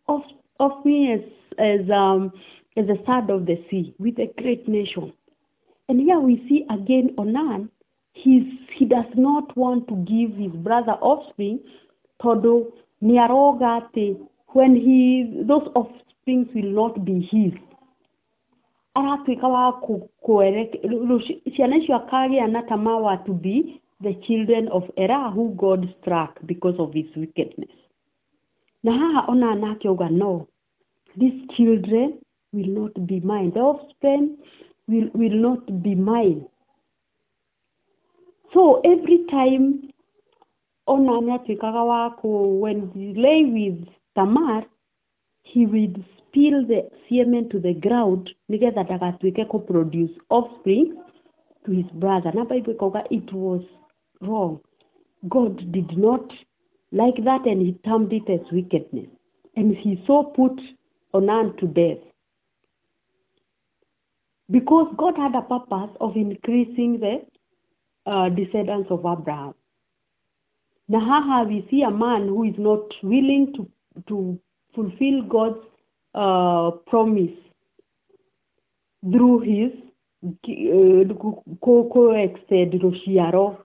[0.07, 1.21] offspring as
[1.57, 2.31] as um
[2.77, 5.11] as a third of the sea with a great nation.
[5.89, 7.69] And here we see again Onan
[8.15, 8.43] he's,
[8.75, 11.59] he does not want to give his brother offspring
[12.21, 12.53] tondũ
[13.03, 13.73] nĩ aroga
[14.55, 14.99] when he
[15.49, 17.53] those offsprings will not be his
[18.95, 19.81] aratuĩka wa
[21.55, 26.75] ciana icio akagĩa na tamawa to be the children of Erah who God struck because
[26.79, 27.71] of his wickedness.
[28.83, 30.47] Na haha ona nake auga no,
[31.17, 32.19] these children
[32.53, 33.51] will not be mine.
[33.53, 34.37] The offspring
[34.87, 36.45] will, will not be mine.
[38.53, 39.89] So every time
[40.87, 44.65] ona atuĩkaga wa kũ when he lay with Tamar
[45.43, 50.93] he will spill the semen to the ground nigetha ndagatuĩke kũ produce offspring
[51.63, 53.61] to his brother na bible ikauga it was
[54.21, 54.59] wrong
[55.29, 56.31] god did not
[56.91, 59.07] like that and he termed it as wickedness
[59.55, 60.59] and he so put
[61.13, 62.03] onan to death
[64.51, 67.21] because god had a purpose of increasing the
[68.11, 69.53] uh, descendants of abraham
[70.87, 73.67] na haha we see a man who is not willing to,
[74.07, 74.39] to
[74.75, 75.65] fulfill god's
[76.13, 77.37] uh, promise
[79.11, 79.71] through his
[81.61, 83.64] co-extend rũciaro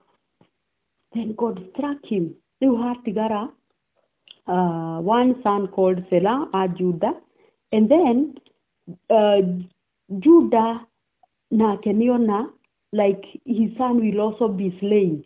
[1.13, 2.35] then god struck him.
[2.61, 3.49] Hatigara
[4.47, 7.13] uh, one son called Shelah a Judah.
[7.71, 8.35] And then
[9.09, 9.41] uh,
[10.19, 10.85] Judah
[11.51, 12.49] nake nĩona
[12.93, 15.23] like his son will also be slain.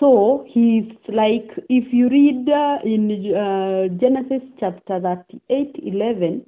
[0.00, 6.46] So he's like if you read uh, in uh, Genesis chapter 38 11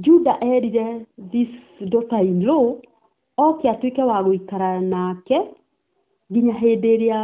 [0.00, 1.48] Judah erire this
[1.88, 2.76] daughter in law
[3.38, 5.38] oke atuĩke wa gũikara nake
[6.32, 7.20] nginya hĩndĩ ĩrĩa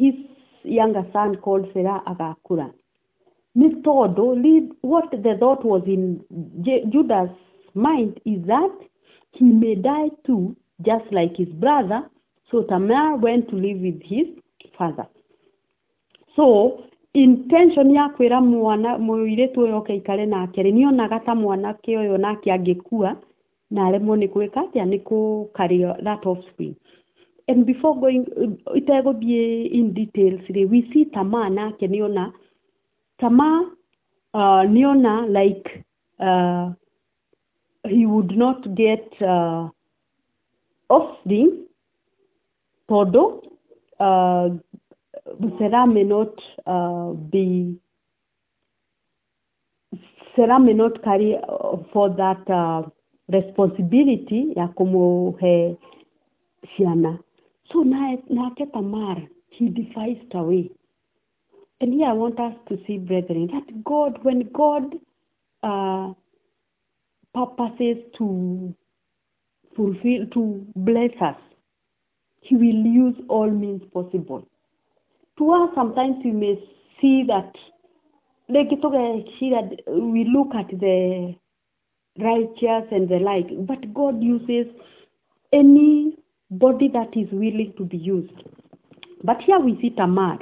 [0.00, 0.14] his
[0.64, 2.70] younger son called Sarah agakũra.
[3.56, 4.24] Nĩ tondũ
[4.82, 6.20] what the thought was in
[6.64, 7.30] J Judah's
[7.74, 8.72] mind is that
[9.32, 12.02] he may die too just like his brother.
[12.50, 14.26] So Tamar went to live with his
[14.78, 15.06] father.
[16.36, 16.80] So
[17.14, 22.50] intention ya kwĩra mwana mũirĩtu ũyũ oke ikare nake rĩ nĩonaga ta mwanake ũyũ nake
[22.52, 23.16] angĩkua
[23.70, 24.84] na aremwo nĩ gwĩka atĩa?
[24.84, 26.74] Nĩ kũcarry that offspring
[27.52, 28.24] and before going
[28.80, 29.42] itegũthiĩ
[29.78, 32.24] in details rĩ we see tamaa nake nĩona
[33.20, 33.58] tamaa
[34.38, 35.68] uh, nĩona like
[36.28, 36.64] uh,
[37.94, 39.62] he would not get uh,
[40.96, 41.50] offspring
[42.88, 43.22] tondũ
[44.06, 44.46] uh,
[45.58, 46.34] Sarah may not
[46.66, 47.44] uh, be
[50.34, 51.30] Sarah may not carry
[51.92, 52.82] for that uh,
[53.28, 55.76] responsibility ya kumuhe
[56.76, 57.18] ciana
[57.72, 59.16] so nake Tamar
[59.50, 60.70] he devised a way
[61.80, 64.94] and here I want us to see brethren that God when God
[65.62, 66.12] uh,
[67.34, 68.74] purposes to
[69.76, 71.36] fulfill to bless us
[72.42, 74.46] he will use all means possible.
[75.38, 76.62] To us sometimes we may
[77.00, 77.54] see that
[78.50, 81.34] tũgeciria we look at the
[82.18, 84.66] righteous and the like but God uses
[85.52, 86.18] any
[86.60, 88.38] body that is willing to be used.
[89.24, 90.38] But here we see Tamar.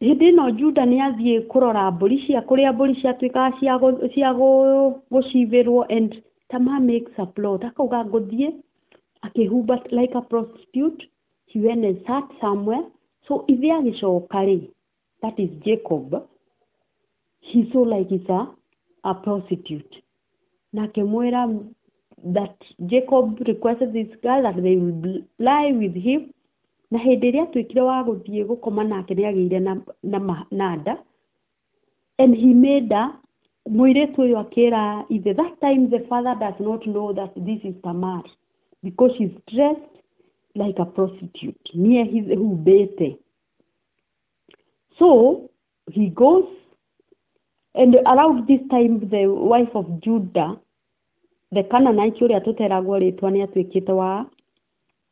[0.00, 3.58] Hĩndĩ ĩno Juda nĩ athiĩ kũrora mbũri cia kũrĩa mbũri ciatuĩkaga
[4.14, 4.32] cia
[5.12, 7.60] gũcivĩrwo and Tamar makes a plot.
[7.68, 8.48] Akauga ngũthiĩ
[9.26, 11.00] akĩhumba like a prostitute
[11.46, 12.84] he went and sat somewhere.
[13.28, 14.58] So ithe agĩcoka rĩ
[15.22, 16.26] that is Jacob
[17.40, 18.40] he saw like he's a,
[19.04, 19.94] a prostitute.
[20.72, 21.42] Na akĩmwĩra
[22.24, 22.56] that
[22.86, 26.32] Jacob requested this girl that they would lie with him.
[26.90, 30.98] Na hĩndĩ ĩrĩa atuĩkire wa gũthiĩ gũkoma nake nĩ agĩire na, nda.
[32.18, 33.04] And he made a
[33.68, 38.24] mũirĩtu ũyũ akĩra ithe that time the father does not know that this is Tamar?
[38.82, 39.94] Because she's dressed
[40.54, 41.70] like a prostitute.
[41.74, 42.04] Niye
[42.36, 43.18] humbĩte.
[44.98, 45.48] So
[45.92, 46.44] he goes
[47.74, 50.58] and around this time the wife of Judah
[51.52, 52.40] the Canaanite ũrĩa
[53.02, 54.26] rĩtwa ni atuĩkĩte wa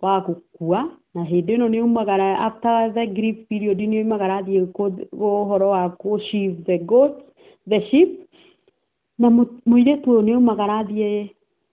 [0.01, 0.81] wa gũkua
[1.15, 4.67] na hĩndĩ ĩno ni umagara after the grief period ni umagara athiĩ
[5.13, 7.23] ũhoro wa gũshieve the goats
[7.69, 8.09] the sheep.
[9.19, 11.31] Na mũirĩtu ni umagara athiĩ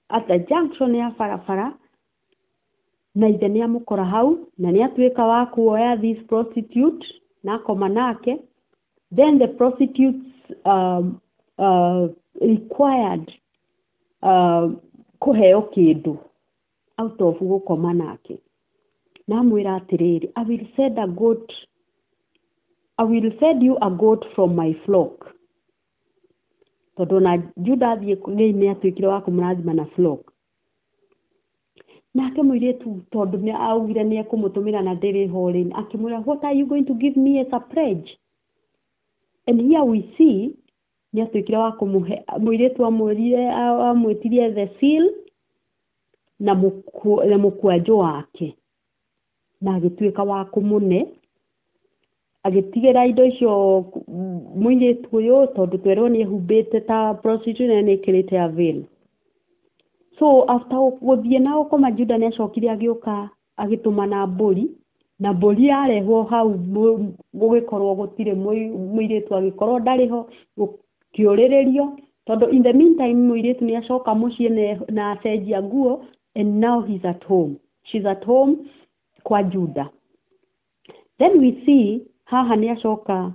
[0.10, 1.73] at the junction ya barabara
[3.15, 7.06] na ithe ni amukora hau na ni atuĩka wa kuoya this prostitute
[7.44, 8.39] na akoma nake.
[9.15, 10.25] Then the prostitutes
[10.65, 11.21] um,
[11.58, 12.08] uh,
[12.42, 13.31] required
[14.21, 14.71] uh,
[15.21, 16.17] kindu kĩndũ
[16.97, 18.37] out of gũkoma nake.
[19.27, 21.51] Na amwĩra atiriri I will send a goat
[22.97, 25.35] I will send you a goat from my flock.
[26.97, 28.15] Tondå na Juda athiĩ
[28.59, 30.31] nĩ atuĩkire wa kũmũrathima na flock.
[32.13, 36.65] Nake mũirĩtu tondũ nĩ augire nĩ ekũmũtũmĩra na ndĩrĩ ho rĩ akĩmwĩra what are you
[36.65, 38.17] going to give me as a pledge?
[39.47, 40.55] And here we see
[41.15, 43.43] nĩ atuĩkire wa kũmũhe mũirĩtu amwĩrire
[43.89, 45.05] amwĩtirie the seal
[46.39, 46.53] na
[47.37, 48.55] mũkwanjũ wake
[49.61, 50.99] na agĩtuĩka wa kũmũne
[52.43, 53.51] agĩtigĩra indo icio
[54.61, 58.83] mũirĩtu ũyũ tondũ twerwo nĩ ehumbĩte ta prostitute na nĩ ĩkĩrĩte a veil
[60.19, 64.65] so after gũthiĩ na gũkoma juda nĩ acokire agĩũka agĩtũmana mbũri
[65.19, 66.49] na mbũri yarehwo hau
[67.39, 68.33] gũgĩkorwo gũtirĩ
[68.93, 70.19] mũirĩtu agĩkorwo ndarĩ ho
[71.15, 71.85] gũkĩũrĩrĩrio
[72.27, 74.49] tondũ in the meantime mũirĩtu ni acoka mũciĩ
[74.91, 76.05] na- acenjia nguo
[76.35, 77.55] and now he's at home.
[77.83, 78.55] She's at home
[79.23, 79.89] kwa juda.
[81.19, 83.33] Then we see haha nĩ acoka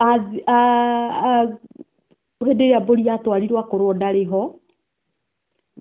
[0.00, 1.58] ath- a- a-
[2.40, 4.54] hĩndĩ ĩrĩa mbũri yatwarirwo akorwo ndarĩ ho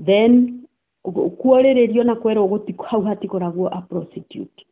[0.06, 0.62] then
[1.04, 4.66] kuorĩrĩrio na kwerwo hau hatikoragwo a prostitute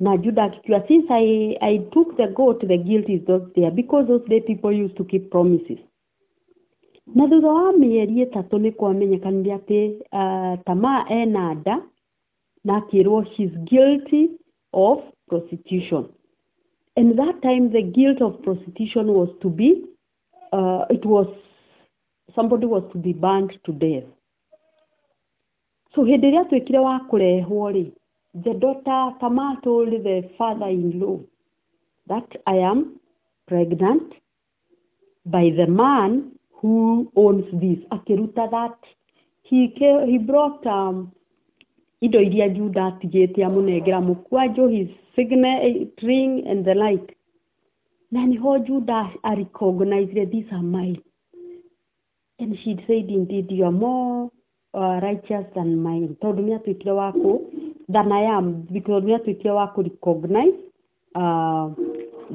[0.00, 4.06] na Judah akijua since I, I took the goat the guilt is not there because
[4.08, 5.78] those day people used to keep promises.
[7.14, 9.80] Na thutha wa mĩeri ĩtatũ nĩ kwamenyekanire atĩ
[10.12, 11.82] uh, tamaa ena nda
[12.64, 14.30] na akĩrwo she's guilty
[14.72, 16.04] of prostitution.
[16.96, 19.84] And that time the guilt of prostitution was to be
[20.52, 21.26] uh, it was
[22.34, 24.08] somebody was to be burned to death.
[25.94, 27.90] So hĩndĩ ĩrĩa twĩkire wa kũrehwo rĩ
[28.34, 31.20] the daughter Tamar told the father in law
[32.08, 32.98] that I am
[33.46, 34.12] pregnant
[35.26, 38.76] by the man who owns this akĩruta that
[39.42, 41.12] he, ca- he brought um,
[42.00, 47.16] indo iria juda atigĩte amũnengera mũkwanjũ his signet ring and the like.
[48.10, 51.00] Na nĩho juda arecognized these are mine.
[52.38, 54.30] And she said indeed you are more
[54.74, 56.16] uh, righteous than mine.
[56.20, 57.40] Tondũ nĩ atuĩkire wa kũ
[57.88, 60.58] than I am because nĩ atuĩkire wa kũ recognize
[61.14, 61.68] uh,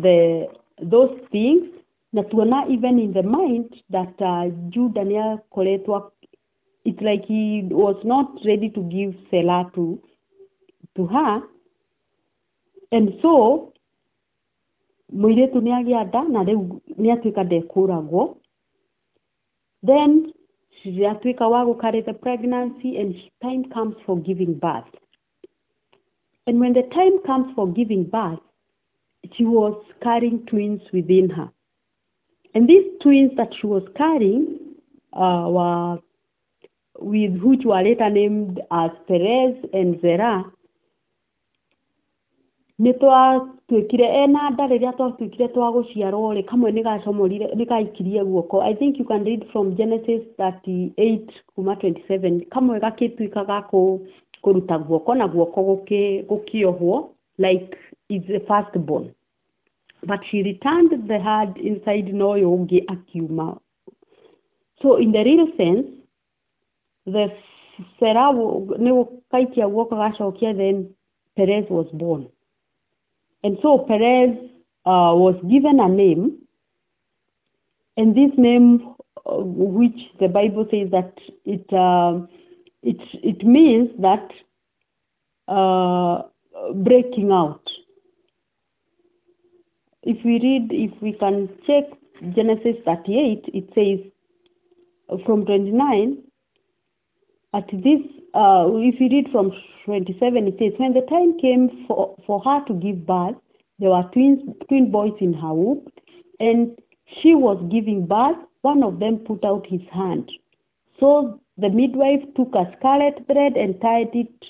[0.03, 0.47] the
[0.81, 1.65] those things
[2.13, 6.11] na tuona even in the mind that uh, Judah nĩ akoretwo
[6.85, 9.99] it's like he was not ready to give Selah to
[10.95, 11.41] to her.
[12.91, 13.73] And so
[15.13, 18.35] mũirĩtu nĩ agĩa nda na rĩu nĩ atuĩka ndekũragwo.
[19.85, 20.33] Then
[21.11, 24.93] atuĩka wa gũcarry the pregnancy and time comes for giving birth
[26.49, 28.39] and when the time comes for giving birth
[29.35, 31.49] she was carrying twins within her.
[32.55, 34.57] And these twins that she was carrying
[35.13, 35.97] uh, were
[36.99, 40.45] with which were later named as Perez and Zerah.
[42.79, 48.61] Nĩ twatuĩkire ena nda rĩrĩa twatuĩkire twa gũciarwo rĩ kamwe nĩ gacomorire nĩ gaikirie guoko.
[48.61, 53.99] I think you can read from genesis 38 kuma 27 kamwe gakĩtuĩka ga kũ-
[54.43, 55.59] kũruta guoko na guoko
[56.29, 57.77] gũkĩohwo like
[58.09, 59.13] is the first born
[60.03, 63.59] but she returned the hand inside na ũyũ akiuma.
[64.81, 65.87] So in the real sense
[67.05, 67.31] the
[67.99, 68.33] Sarah
[68.83, 70.93] nĩ gũkaikia guoko gacokia then
[71.35, 72.27] Perez was born.
[73.43, 74.35] And so Perez
[74.85, 76.39] uh, was given a name
[77.97, 81.13] and this name uh, which the Bible says that
[81.45, 82.19] it uh,
[82.83, 84.29] it it means that
[85.47, 86.23] uh,
[86.75, 87.69] breaking out
[90.03, 91.85] if we read if we can check
[92.35, 96.23] Genesis 38 it says from 29
[97.53, 98.01] at this,
[98.35, 99.51] uh, if you read from
[99.85, 103.35] 27, it says, When the time came for, for her to give birth,
[103.79, 105.87] there were twins, twin boys in her womb,
[106.39, 106.77] and
[107.21, 108.37] she was giving birth.
[108.61, 110.31] One of them put out his hand.
[110.99, 114.45] So the midwife took a scarlet thread and tied it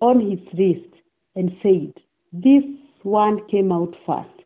[0.00, 0.92] on his wrist
[1.34, 1.92] and said,
[2.32, 2.64] This
[3.02, 4.36] one came out first.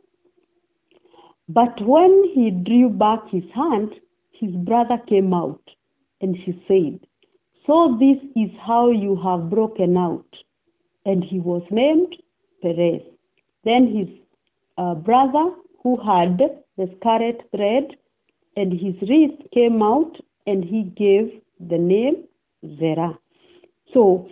[1.49, 3.93] But when he drew back his hand,
[4.31, 5.63] his brother came out,
[6.21, 7.01] and she said,
[7.67, 10.37] So this is how you have broken out.
[11.05, 12.17] And he was named
[12.63, 13.03] Perez.
[13.65, 14.09] Then his
[14.79, 15.51] uh, brother,
[15.83, 16.39] who had
[16.77, 17.97] the scarlet thread,
[18.57, 22.17] and his wrist came out, and he gave the name
[22.79, 23.19] Zerah.
[23.93, 24.29] So,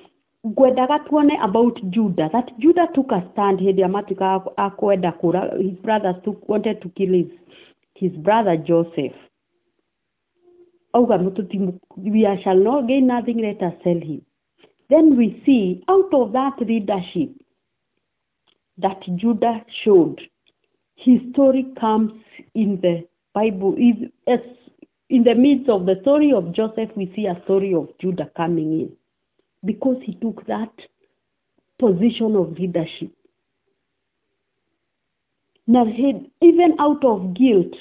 [0.47, 5.61] ngwendaga tuone about Judah, that Judah took a stand hĩndĩ ĩrĩa matuĩka a kwenda kũra,
[5.63, 7.31] his brothers took, wanted to kill his,
[7.95, 9.15] his brother Joseph.
[10.95, 14.21] auga "Mũtũti- we shall not gain nothing let us sell him
[14.89, 17.31] then we see out of that leadership
[18.79, 20.21] that Judah showed
[20.97, 22.13] his story comes
[22.55, 24.41] in the Bible is as
[25.11, 28.73] in the midst of the story of Joseph we see a story of Judah coming
[28.81, 28.93] in
[29.65, 30.73] because he took that
[31.79, 33.11] position of leadership
[35.67, 35.87] now
[36.41, 37.75] even out of guilt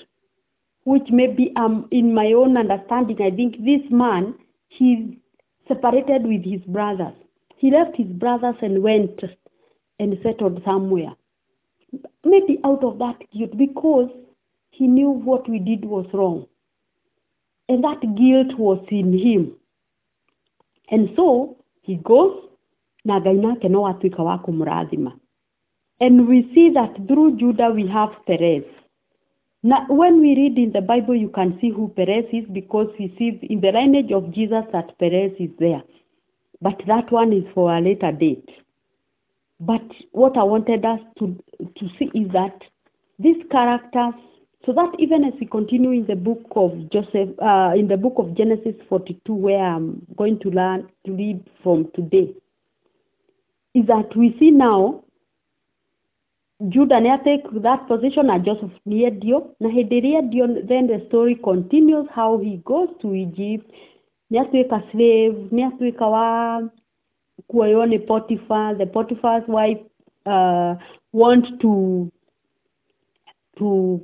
[0.88, 4.36] which maybe um, in my own understanding, I think this man,
[4.70, 5.20] he
[5.68, 7.14] separated with his brothers.
[7.58, 9.20] He left his brothers and went
[10.00, 11.14] and settled somewhere.
[12.24, 14.10] Maybe out of that guilt because
[14.70, 16.48] he knew what we did was wrong.
[17.70, 19.56] And that guilt was in him.
[20.90, 22.44] And so he goes
[23.06, 25.12] na Ngai nake no atuĩka wa.
[26.00, 28.64] And we see that through Judah we have Perez.
[29.64, 33.14] Now, when we read in the Bible, you can see who Perez is because we
[33.18, 35.82] see in the lineage of Jesus that Perez is there.
[36.62, 38.50] But that one is for a later date.
[39.60, 41.36] But what I wanted us to,
[41.76, 42.62] to see is that
[43.18, 44.14] these characters,
[44.66, 48.16] so that even as we continue in the book of Joseph, uh, in the book
[48.18, 52.34] of Genesis 42, where I'm going to learn to read from today,
[53.74, 55.04] is that we see now
[56.70, 62.40] Judah take that position and Joseph nĩ endio na endio then the story continues how
[62.40, 63.72] he goes to Egypt.
[64.32, 66.70] Nĩ atuĩka slave nĩ atuĩka wa
[67.48, 68.76] kuoywo Potiphar.
[68.78, 69.80] The Potiphar's wife
[70.26, 70.76] uh,
[71.14, 72.12] want to
[73.60, 74.04] to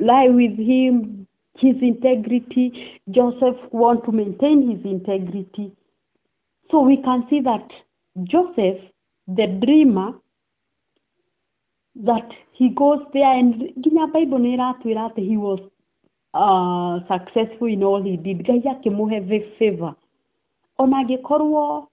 [0.00, 1.26] lie with him
[1.58, 3.00] his integrity.
[3.10, 5.72] Joseph want to maintain his integrity.
[6.70, 7.70] So we can see that
[8.24, 8.80] Joseph
[9.28, 10.12] the dreamer
[11.96, 14.38] that he goes there and nginya bible
[15.16, 15.60] he was
[16.34, 18.38] uh, successful in all he did.
[18.46, 19.94] Ngai akĩmũhe favor.
[20.78, 21.86] Ona angĩkorwo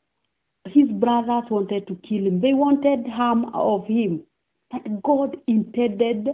[0.66, 4.22] his brothers wanted to kill him they wanted harm of him.
[4.72, 6.30] But god intended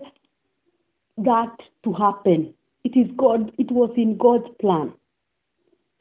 [1.23, 2.53] that to happen
[2.83, 4.93] it is god it was in god's plan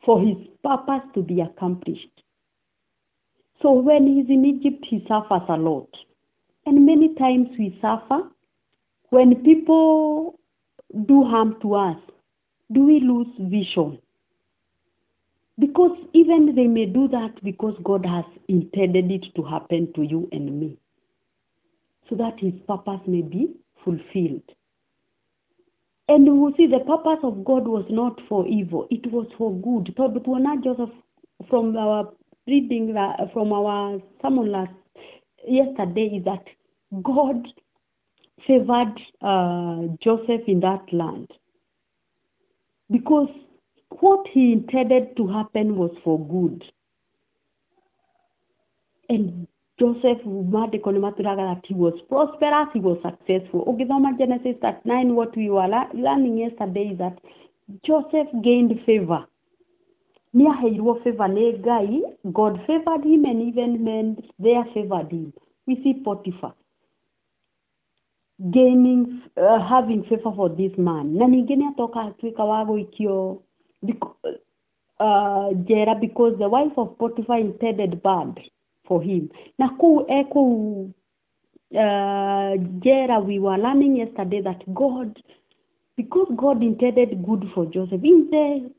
[0.04, 2.22] for his purpose to be accomplished
[3.62, 5.88] so when he's in egypt he suffers a lot
[6.66, 8.20] and many times we suffer
[9.10, 10.38] when people
[11.06, 11.96] do harm to us.
[12.72, 13.98] Do we lose vision?
[15.58, 20.28] Because even they may do that because God has intended it to happen to you
[20.30, 20.76] and me.
[22.08, 23.54] So that his purpose may be
[23.84, 24.42] fulfilled.
[26.09, 29.52] And we will see the purpose of God was not for evil, it was for
[29.61, 29.94] good.
[29.96, 30.90] Tondũ not Joseph
[31.48, 32.12] from our
[32.46, 32.94] reading
[33.32, 34.72] from our sermon last
[35.46, 36.44] yesterday is that
[37.02, 37.46] God
[38.46, 41.30] favored uh, Joseph in that land
[42.90, 43.28] because
[44.00, 46.64] what he intended to happen was for good.
[49.09, 49.47] And
[49.78, 53.64] Joseph maandĩko nĩ he was prosperous, he was successful.
[53.66, 57.18] Ũngĩthoma Genesis 39, what we were learning yesterday is that
[57.84, 59.24] Joseph gained favor.
[60.34, 62.02] Nĩ aheirwo favor nĩ Ngai.
[62.32, 65.32] God favored him and even men there favored him.
[65.66, 66.54] We see Potiphar
[68.50, 73.42] gaining uh, having favor for this man na ningĩ nĩ atoka atuĩka wa gũikio
[75.00, 78.38] uh, jera because the wife of Potiphar intended bad
[78.89, 79.28] for him.
[79.59, 80.91] Na kũu e kũu
[81.74, 85.22] uh, jera we were learning yesterday that God
[85.97, 88.70] because God intended good for Joseph in the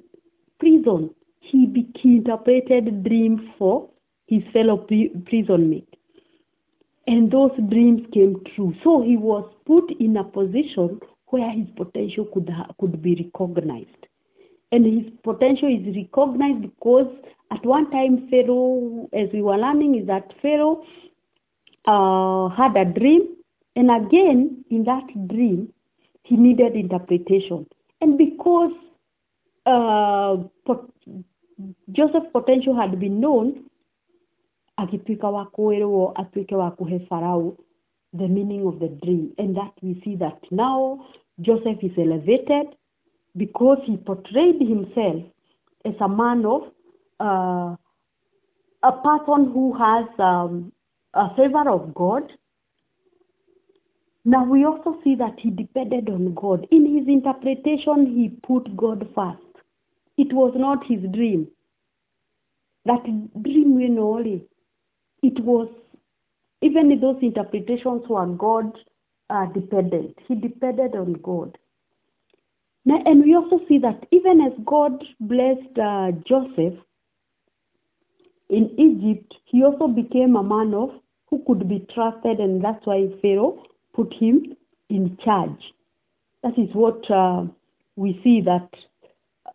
[0.60, 3.89] prison he, he interpreted dreams for
[4.28, 5.95] his fellow prison mate.
[7.07, 8.76] And those dreams came true.
[8.84, 12.49] So he was put in a position where his potential could
[12.80, 14.07] could be recognized,
[14.72, 17.07] and his potential is recognized because
[17.51, 20.83] at one time Pharaoh, as we were learning, is that Pharaoh
[21.85, 23.35] uh, had a dream,
[23.75, 25.73] and again in that dream
[26.23, 27.65] he needed interpretation,
[28.01, 28.71] and because
[29.65, 30.91] uh, pot-
[31.91, 33.65] Joseph's potential had been known,
[34.79, 37.57] agĩtuĩka wa kwĩrwo atuĩke wa kũhe
[38.13, 39.33] the meaning of the dream.
[39.37, 41.05] And that we see that now
[41.41, 42.67] Joseph is elevated
[43.37, 45.23] because he portrayed himself
[45.85, 46.63] as a man of
[47.20, 47.76] uh,
[48.84, 50.72] a person who has um,
[51.13, 52.32] a favor of God.
[54.26, 56.67] Now we also see that he depended on God.
[56.72, 59.65] In his interpretation, he put God first.
[60.17, 61.47] It was not his dream.
[62.86, 63.03] That
[63.43, 64.45] dream we know only
[65.22, 65.70] it was
[66.61, 68.78] even those interpretations were God
[69.30, 70.17] uh, dependent.
[70.28, 71.57] He depended on God.
[72.86, 76.80] Now, and we also see that even as God blessed uh, Joseph
[78.49, 80.89] in Egypt, he also became a man of
[81.29, 84.55] who could be trusted, and that's why Pharaoh put him
[84.89, 85.73] in charge.
[86.43, 87.43] That is what uh,
[87.95, 88.69] we see that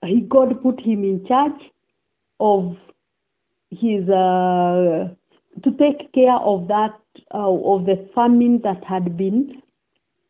[0.04, 1.60] he, God put him in charge
[2.40, 2.76] of
[3.70, 5.08] his uh,
[5.62, 6.94] to take care of that
[7.32, 9.60] uh, of the famine that had been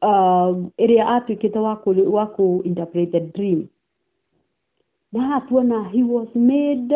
[0.05, 2.29] ĩrĩa atuĩkĩte wa
[2.65, 3.69] interpret the dream
[5.13, 6.93] haha tuona he was made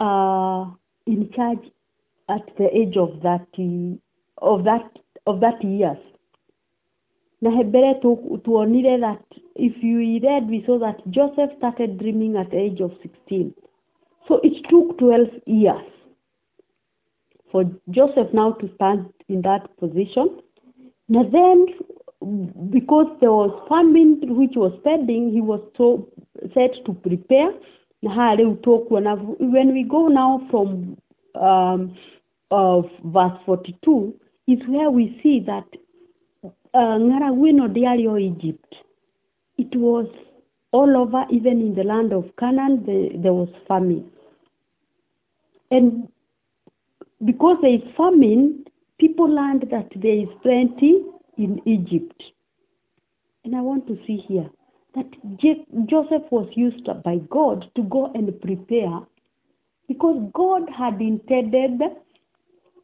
[0.00, 0.66] uh,
[1.06, 1.70] in charge
[2.28, 3.46] at the age of that
[4.38, 4.90] of that
[5.26, 5.98] of that years.
[7.40, 9.24] Na tu- tuonire that
[9.54, 13.54] if you read we saw that joseph started dreaming at the age of 16
[14.26, 15.84] so it took 12 years
[17.52, 20.40] for joseph now to stand in that position.
[21.08, 21.66] Now then
[22.70, 26.08] because there was famine which was pending he was so
[26.54, 27.50] set to prepare
[28.06, 29.12] na tũkuona
[29.52, 30.96] when we go now from
[31.34, 31.96] um,
[32.50, 34.14] of verse 42
[34.46, 35.64] is where we see that
[36.74, 38.70] uh, ng'aragu ĩno ndĩarĩ o egypt.
[39.58, 40.06] It was
[40.72, 44.10] all over even in the land of canaan the, there was famine.
[45.70, 46.08] And
[47.24, 48.64] because there is famine
[48.98, 51.02] people learned that there is plenty
[51.38, 52.22] in egypt.
[53.44, 54.50] And i want to see here
[54.96, 55.16] that
[55.92, 59.00] joseph was used by god to go and prepare
[59.88, 61.82] because god had intended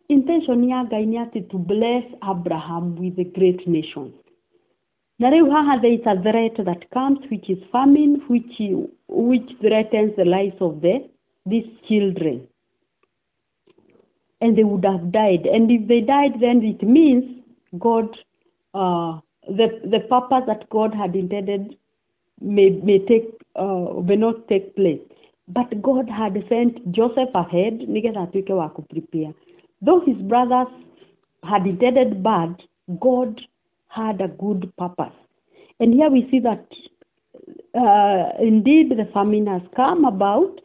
[0.09, 4.13] intention ya ngai to bless abraham with a great nation.
[5.19, 8.61] Na rĩu there is a threat that comes which is famine which
[9.09, 11.09] which threatens the lives of the
[11.47, 12.47] these children.
[14.41, 15.47] And they would have died.
[15.47, 17.25] And if they died then it means
[17.79, 18.09] god
[18.75, 21.77] uh, the the purpose that god had intended
[22.43, 25.01] may may take uh, may not take place.
[25.49, 29.35] But god had sent joseph ahead nigetha atuĩke wa kuprepare
[29.83, 30.69] though his brothers
[31.45, 32.63] had intended bad
[33.01, 33.43] god
[33.89, 35.13] had a good purpose.
[35.81, 36.67] And here we see that
[37.75, 40.61] uh, indeed the famine has come about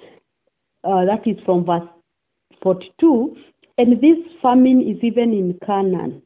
[0.84, 1.88] uh, that is from verse
[2.62, 3.36] 42
[3.78, 6.22] and this famine is even in canaan.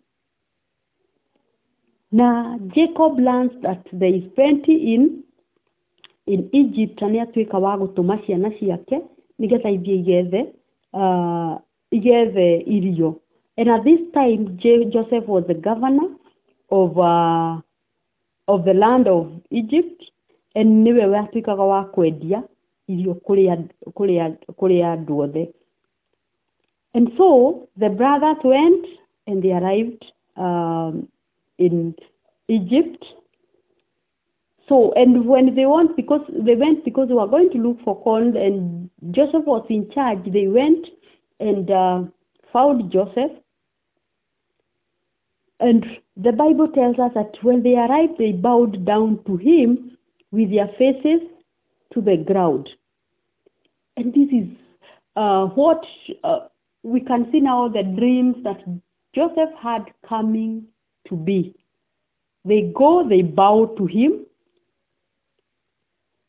[2.12, 5.24] Now jacob learns that there is plenty in
[6.52, 8.98] egypt na nĩ atuĩka wa gũtũma ciana ciake
[9.40, 10.42] nĩgetha ithiĩ igethe
[10.94, 11.54] uh,
[11.92, 13.10] igethe irio
[13.58, 14.42] and at this time
[14.94, 16.10] joseph was the governor
[16.70, 17.54] of uh,
[18.48, 20.12] of the land of egypt
[20.56, 22.44] and nĩwe watuĩkaga wa kwendia
[22.88, 23.14] irio
[24.58, 25.44] kũrĩ andũ othe
[26.94, 28.86] and so the brothers went
[29.28, 30.06] and they arrived
[30.36, 31.08] um,
[31.58, 31.96] in
[32.48, 33.06] Egypt.
[34.72, 38.02] So, and when they went, because they went because they were going to look for
[38.02, 40.20] corn, and Joseph was in charge.
[40.32, 40.88] They went
[41.42, 42.04] and uh,
[42.54, 43.32] found Joseph,
[45.60, 49.98] and the Bible tells us that when they arrived, they bowed down to him
[50.32, 51.20] with their faces
[51.94, 52.70] to the ground.
[53.98, 54.48] And this is
[55.18, 55.84] uh, what
[56.24, 56.48] uh,
[56.84, 58.64] we can see now the dreams that
[59.14, 60.68] Joseph had coming
[61.10, 61.54] to be.
[62.46, 64.28] They go, they bow to him.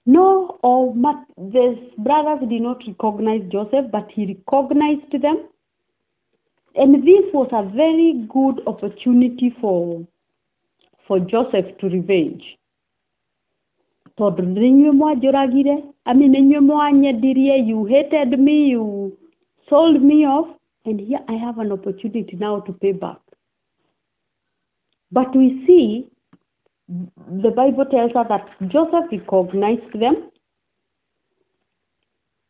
[0.06, 5.48] No, or Mat- the brothers did not recognize Joseph, but he recognized them.
[6.74, 10.06] And this was a very good opportunity for,
[11.06, 12.58] for Joseph to revenge.
[14.16, 19.16] tondũ nĩ mwanjũragire I mean, inyuĩ mwanyendirie you hated me you
[19.68, 20.48] sold me off
[20.84, 23.20] and here I have an opportunity now to pay back
[25.10, 26.06] but we see
[27.42, 30.30] the Bible tells us that Joseph recognized them.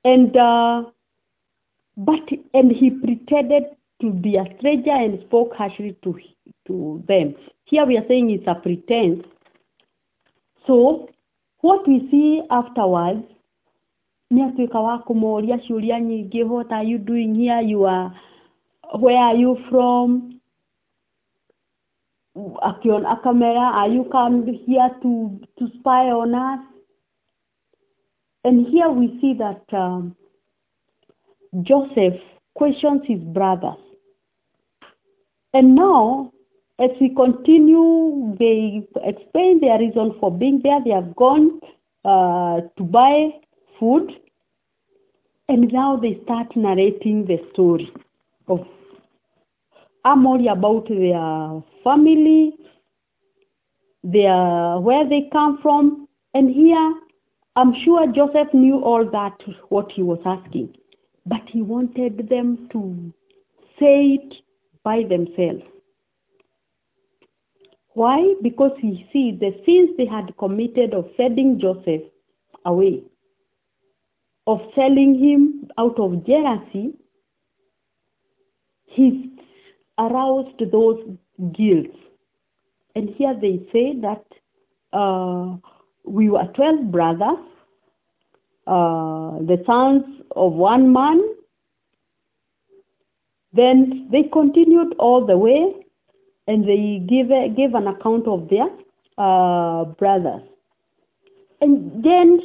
[0.05, 0.85] And uh,
[1.97, 3.65] but and he pretended
[4.01, 6.19] to be a stranger and spoke harshly to
[6.67, 7.35] to them.
[7.65, 9.25] Here we are saying it's a pretense.
[10.67, 11.09] So
[11.61, 13.23] what we see afterwards
[14.33, 17.61] nĩ atuĩka wa kũmoria ciũria nyingĩ what are you doing here?
[17.61, 18.11] You are
[18.99, 20.32] where are you from
[22.37, 26.61] akiona akamera are you come here to to spy on us?
[28.45, 30.17] And here we see that um,
[31.63, 32.21] Joseph
[32.55, 33.79] questions his brothers.
[35.55, 36.33] And now
[36.79, 40.83] as we continue they explain their reason for being there.
[40.83, 41.61] They have gone
[42.05, 43.35] uh, to buy
[43.79, 44.11] food.
[45.49, 47.93] And now they start narrating the story
[48.49, 48.67] of
[50.05, 52.55] Amory about their family,
[54.03, 56.95] their where they come from, and here
[57.55, 59.39] I'm sure Joseph knew all that
[59.69, 60.75] what he was asking,
[61.27, 63.13] but he wanted them to
[63.79, 64.35] say it
[64.83, 65.63] by themselves.
[67.95, 68.35] Why?
[68.43, 72.03] Because he sees the sins they had committed of sending Joseph
[72.65, 73.03] away,
[74.47, 76.95] of selling him out of jealousy,
[78.87, 79.32] he
[79.99, 81.01] aroused those
[81.53, 81.95] guilt.
[82.95, 84.25] And here they say that
[84.93, 85.57] uh,
[86.05, 87.39] we were 12 brothers,
[88.67, 90.05] uh, the sons
[90.37, 91.23] of one man.
[93.53, 95.75] Then they continued all the way
[96.47, 98.69] and they give, a, gave an account of their
[99.19, 100.43] uh, brothers.
[101.61, 102.41] And then,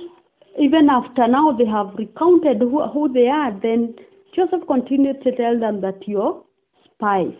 [0.59, 3.95] even after now they have recounted who, who they are, then
[4.35, 6.43] Joseph continued to tell them that you're
[6.97, 7.33] spies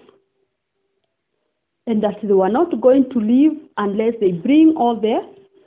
[1.87, 5.21] and that they were not going to leave unless they bring all their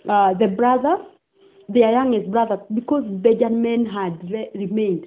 [0.08, 1.00] uh, the brothers,
[1.68, 5.06] their youngest brothers, because Benjamin had re remained.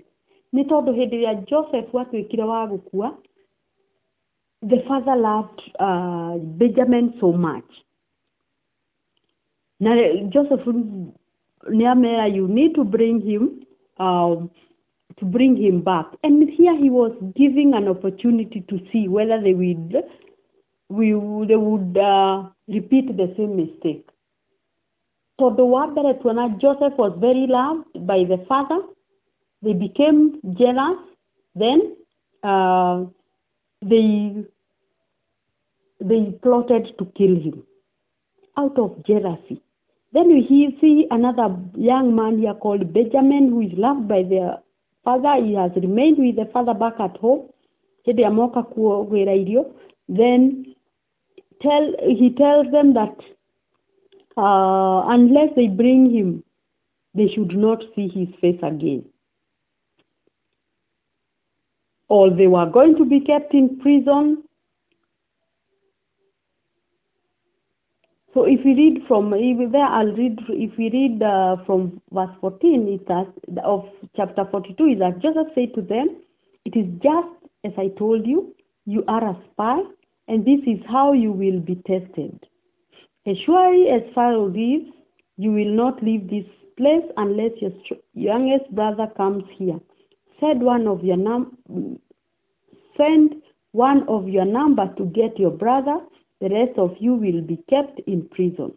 [0.54, 3.10] Nĩ tondũ hĩndĩ ĩrĩa Joseph watuĩkire wa gũkua,
[4.62, 7.70] the father loved uh, Benjamin so much.
[9.80, 9.96] Na
[10.34, 10.66] Joseph
[11.70, 13.66] nĩamera you need to bring him
[14.00, 14.50] um,
[15.20, 16.06] to bring him back.
[16.24, 20.04] And here he was giving an opportunity to see whether they would
[20.90, 21.12] we
[21.48, 24.08] they would uh, repeat the same mistake.
[25.40, 28.80] Tondũ wa mbere tuona Joseph was very loved by the father.
[29.64, 31.00] They became jealous.
[31.56, 31.96] Then
[32.44, 33.06] uh,
[33.82, 34.44] they
[36.00, 37.64] they plotted to kill him
[38.58, 39.62] out of jealousy.
[40.14, 44.60] Then we see another young man here called Benjamin who is loved by their
[45.04, 45.44] father.
[45.44, 47.50] He has remained with the father back at home.
[48.08, 49.66] Hĩndĩ amoka kuogwĩra irio.
[50.10, 50.76] Then
[51.62, 53.16] tell he tells them that
[54.38, 56.44] uh, unless they bring him,
[57.14, 59.06] they should not see his face again.
[62.10, 64.44] Or they were going to be kept in prison.
[68.34, 70.40] So if we read from if there, I'll read.
[70.50, 75.54] If we read uh, from verse 14, it that of chapter 42 is that Joseph
[75.54, 76.18] said to them,
[76.66, 78.56] "It is just as I told you.
[78.86, 79.82] You are a spy,
[80.28, 82.38] and this is how you will be tested.
[83.26, 84.92] As surely as Pharaoh lives,
[85.38, 87.72] you will not leave this place unless your
[88.14, 89.80] youngest brother comes here.
[90.40, 91.58] Said one of your num
[92.98, 93.36] send
[93.72, 95.98] one of your number to get your brother.
[96.44, 98.74] The rest of you will be kept in prison,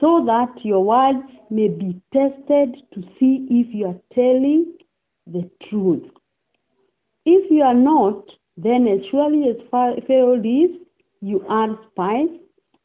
[0.00, 4.72] so that your words may be tested to see if you are telling
[5.28, 6.02] the truth.
[7.24, 10.80] If you are not, then as surely as Pharaoh lives,
[11.20, 12.30] you are spies,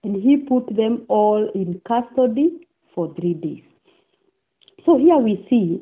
[0.03, 3.63] and he put them all in custody for three days.
[4.85, 5.81] So here we see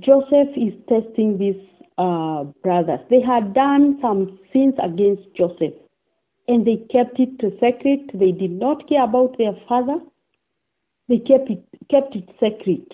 [0.00, 1.62] Joseph is testing these
[1.96, 2.98] uh, brothers.
[3.08, 5.74] They had done some sins against Joseph,
[6.52, 8.10] and they kept it secret.
[8.12, 9.98] They did not care about their father.
[11.08, 12.86] They kept it kept it secret.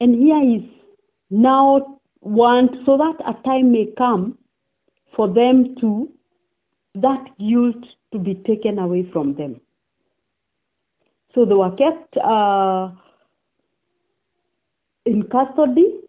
[0.00, 0.62] And here is
[1.28, 4.38] now want so that a time may come
[5.16, 6.08] for them to
[6.94, 9.60] that guilt to be taken away from them.
[11.34, 12.90] So they were kept uh,
[15.04, 16.00] in custody,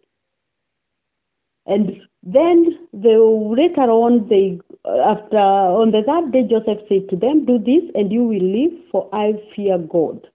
[1.66, 7.44] and then they later on they after on the third day Joseph said to them,
[7.44, 10.28] "Do this, and you will live, for I fear God."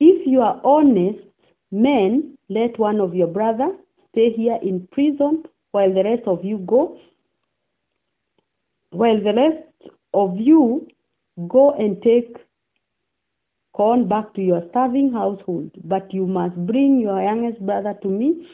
[0.00, 1.24] If you are honest
[1.70, 3.76] men, let one of your brothers
[4.10, 6.98] stay here in prison while the rest of you go
[8.90, 10.86] while the rest of you
[11.48, 12.36] go and take
[13.74, 18.46] corn back to your starving household but you must bring your youngest brother to me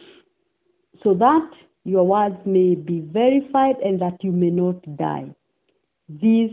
[1.03, 1.51] so that
[1.85, 5.31] your words may be verified and that you may not die.
[6.09, 6.51] This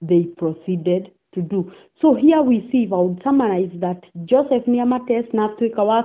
[0.00, 1.70] they proceeded to do.
[2.00, 6.02] So here we see if i would summarize that joseph niamates na atuĩka wa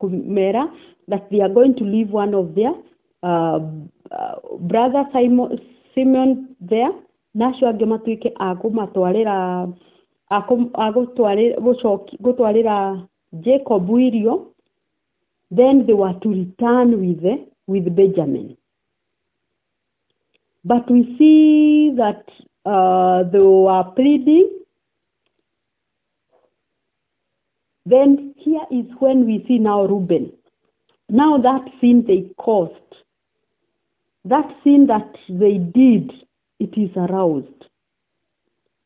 [0.00, 0.66] kumera
[1.08, 2.72] that they are going to leave one of their
[3.22, 3.58] uh,
[4.10, 5.58] uh, brother Simon,
[5.94, 6.92] Simeon there
[7.34, 9.68] nacio angĩ matuĩke a kũmatwarĩra
[12.22, 14.49] gũtwarĩra Jacob irio
[15.50, 17.24] then they were to return with
[17.66, 18.56] with Benjamin.
[20.64, 22.24] But we see that
[22.64, 24.58] uh, they were pleading.
[27.86, 30.32] Then here is when we see now Reuben.
[31.08, 32.74] Now that sin they caused,
[34.24, 36.12] that sin that they did,
[36.60, 37.64] it is aroused.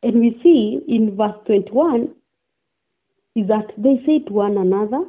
[0.03, 2.15] And we see in verse 21
[3.35, 5.05] is that they say to one another,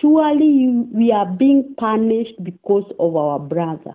[0.00, 3.94] surely we are being punished because of our brother.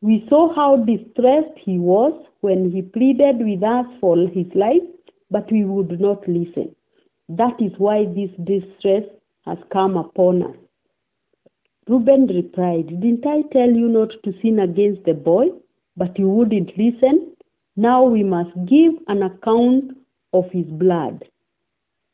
[0.00, 4.82] We saw how distressed he was when he pleaded with us for his life,
[5.30, 6.74] but we would not listen.
[7.28, 9.04] That is why this distress
[9.44, 10.56] has come upon us.
[11.88, 15.48] Reuben replied, Didn't I tell you not to sin against the boy?
[15.96, 17.36] But you wouldn't listen.
[17.76, 19.96] Now we must give an account
[20.32, 21.24] of his blood.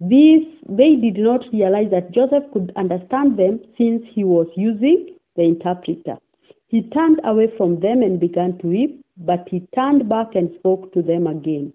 [0.05, 5.43] This, they did not realize that Joseph could understand them since he was using the
[5.43, 6.19] interpreter.
[6.67, 10.93] He turned away from them and began to weep, but he turned back and spoke
[10.95, 11.73] to them again.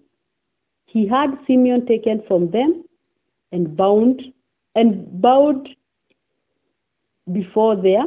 [0.84, 2.84] He had Simeon taken from them
[3.50, 4.20] and bound
[4.74, 5.66] and bowed
[7.32, 8.04] before their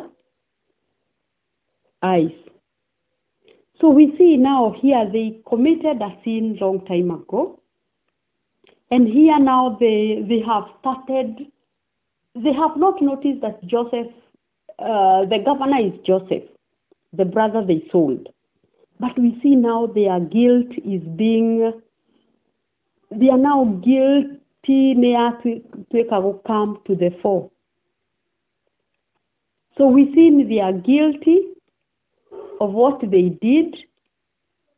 [2.03, 2.37] eyes.
[3.79, 7.60] So we see now here they committed a sin long time ago.
[8.91, 11.47] And here now they, they have started,
[12.35, 14.11] they have not noticed that Joseph,
[14.79, 16.43] uh, the governor is Joseph,
[17.13, 18.27] the brother they sold.
[18.99, 21.71] But we see now their guilt is being,
[23.09, 25.61] they are now guilty near to
[26.45, 27.49] come to the fore.
[29.77, 31.47] So we see they are guilty
[32.59, 33.75] of what they did,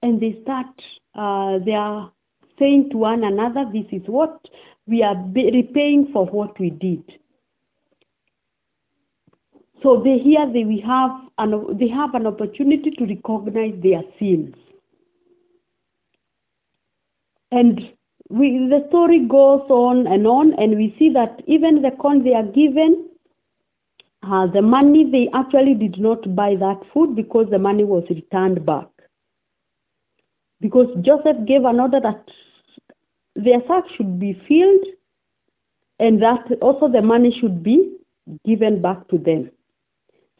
[0.03, 0.67] and they start,
[1.15, 2.11] uh, they are
[2.59, 4.39] saying to one another, this is what
[4.85, 7.03] we are repaying for what we did.
[9.81, 14.55] So they here they we have an they have an opportunity to recognize their sins.
[17.51, 17.91] And
[18.29, 22.33] we the story goes on and on and we see that even the coin they
[22.33, 23.09] are given
[24.23, 28.65] uh, the money they actually did not buy that food because the money was returned
[28.65, 28.87] back.
[30.63, 32.23] Because Joseph gave an order that
[33.35, 34.85] their sack should be filled
[35.99, 37.97] and that also the money should be
[38.45, 39.51] given back to them.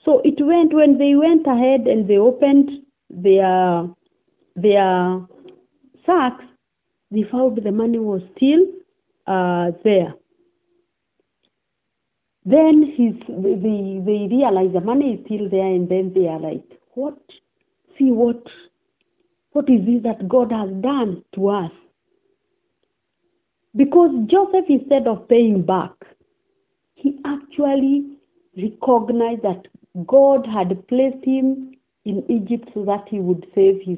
[0.06, 2.72] So it went when they went ahead and they opened
[3.10, 3.90] their
[4.56, 5.20] their
[6.06, 6.46] sacks,
[7.12, 8.62] they found the money was still
[9.28, 10.14] uh, there.
[12.46, 16.64] Then his, they, they realize the money is still there and then they are like,
[16.94, 17.18] what?
[17.98, 18.46] See what,
[19.54, 21.72] what is this that God has done to us?
[23.76, 25.92] Because Joseph, instead of paying back,
[26.96, 28.18] he actually
[28.58, 29.68] recognized that
[30.06, 31.72] God had placed him
[32.06, 33.98] in Egypt so that he would save his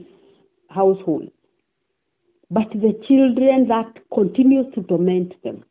[0.70, 1.32] household.
[2.51, 5.64] But the children that continues to torment them.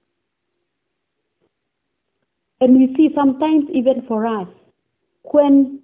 [2.61, 4.49] And we see sometimes even for us,
[5.23, 5.81] when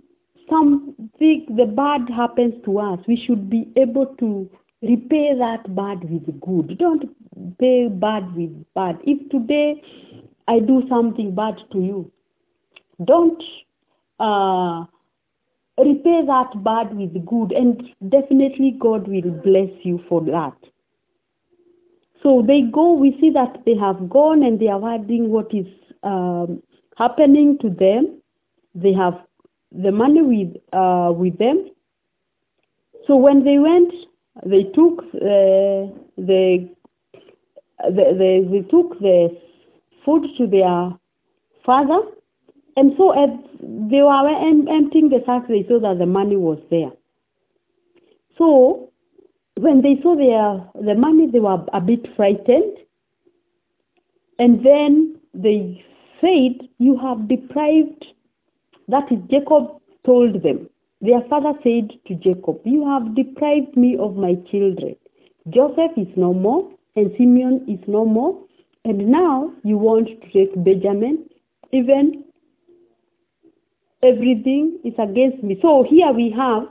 [0.51, 4.51] something, the bad happens to us, we should be able to
[4.82, 6.78] repay that bad with good.
[6.78, 7.05] Don't
[7.59, 8.98] pay bad with bad.
[9.05, 9.82] If today
[10.48, 12.12] I do something bad to you,
[13.05, 13.42] don't
[14.18, 14.84] uh,
[15.78, 20.57] repay that bad with good, and definitely God will bless you for that.
[22.22, 25.66] So they go, we see that they have gone and they are adding what is
[26.03, 26.62] um,
[26.96, 28.20] happening to them.
[28.74, 29.14] They have
[29.72, 31.70] the money with uh, with them.
[33.06, 33.92] So when they went,
[34.46, 36.68] they took uh, the,
[37.78, 39.36] the, the they took the
[40.04, 40.92] food to their
[41.64, 42.00] father,
[42.76, 46.58] and so as they were em- emptying the sacks, they saw that the money was
[46.70, 46.92] there.
[48.38, 48.90] So
[49.56, 52.78] when they saw their the money, they were a bit frightened,
[54.38, 55.84] and then they
[56.20, 58.06] said, You have deprived,
[58.91, 60.68] that is, Jacob told them.
[61.01, 64.97] Their father said to Jacob, You have deprived me of my children.
[65.49, 68.38] Joseph is no more, and Simeon is no more,
[68.84, 71.26] and now you want to take Benjamin.
[71.72, 72.24] Even
[74.03, 75.59] everything is against me.
[75.62, 76.64] So here we have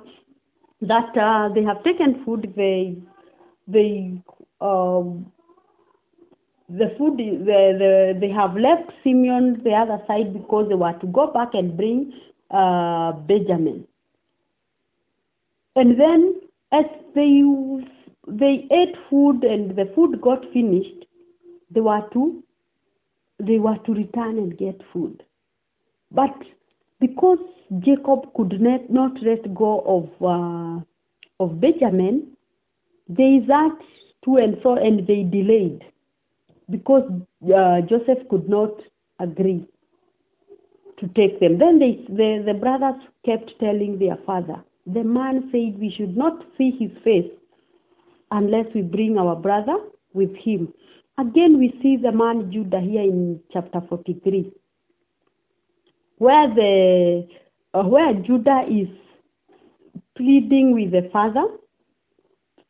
[0.82, 2.98] that uh, they have taken food, they,
[3.68, 4.22] they,
[4.62, 5.32] um,
[6.70, 11.08] the food, the, the, they have left Simeon the other side because they were to
[11.08, 12.14] go back and bring
[12.52, 13.88] uh, Benjamin.
[15.76, 16.42] And then
[16.72, 17.42] as they
[18.28, 21.06] they ate food and the food got finished,
[21.72, 22.44] they were to
[23.40, 25.24] they were to return and get food.
[26.12, 26.36] But
[27.00, 27.40] because
[27.80, 30.82] Jacob could not, not let go of uh,
[31.40, 32.36] of Benjamin,
[33.08, 33.78] they that
[34.26, 35.84] to and fro and they delayed
[36.70, 37.04] because
[37.46, 38.72] uh, Joseph could not
[39.20, 39.66] agree
[41.00, 41.58] to take them.
[41.58, 46.46] Then they, the, the brothers kept telling their father, the man said we should not
[46.58, 47.32] see his face
[48.32, 49.78] unless we bring our brother
[50.14, 50.74] with him.
[51.18, 54.52] Again, we see the man Judah here in chapter 43,
[56.18, 57.28] where the
[57.74, 58.88] uh, where Judah is
[60.16, 61.46] pleading with the father,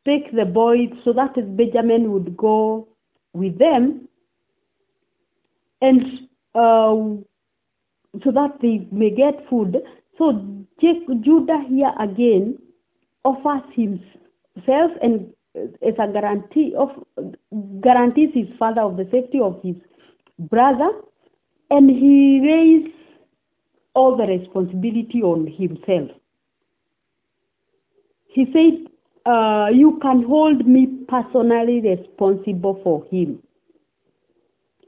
[0.06, 2.89] take the boy so that Benjamin would go
[3.34, 4.07] with them,
[5.82, 6.95] and uh,
[8.23, 9.77] so that they may get food.
[10.17, 10.45] So
[10.82, 12.57] Judah here again
[13.23, 16.89] offers himself and as a guarantee of
[17.82, 19.75] guarantees his father of the safety of his
[20.38, 20.89] brother
[21.69, 22.95] and he raised
[23.93, 26.11] all the responsibility on himself.
[28.27, 28.91] He said,
[29.26, 33.41] uh, You can hold me personally responsible for him.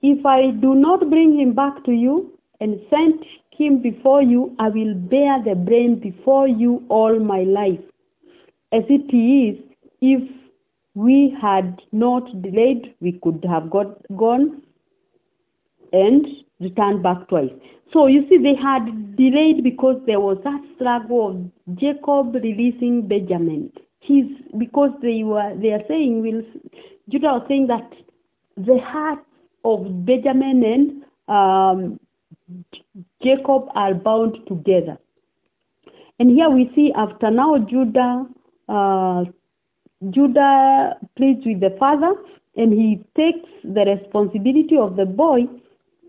[0.02, 4.70] If I do not bring him back to you and send him before you, I
[4.70, 7.80] will bear the blame before you all my life.
[8.72, 9.62] As it is,
[10.02, 10.24] if
[10.96, 14.64] we had not delayed, we could have got, gone
[15.94, 16.26] and
[16.60, 17.52] returned back twice.
[17.94, 23.72] So you see, they had delayed because there was that struggle of Jacob releasing Benjamin.
[24.02, 24.26] He's
[24.58, 26.42] because they were they are saying will
[27.08, 27.90] Judah was saying that
[28.58, 29.20] the heart
[29.64, 32.00] of Benjamin and um,
[33.24, 34.98] Jacob are bound together.
[36.20, 38.26] And here we see after now Judah
[38.68, 39.26] uh,
[40.10, 42.14] Judah pleads with the father
[42.56, 45.42] and he takes the responsibility of the boy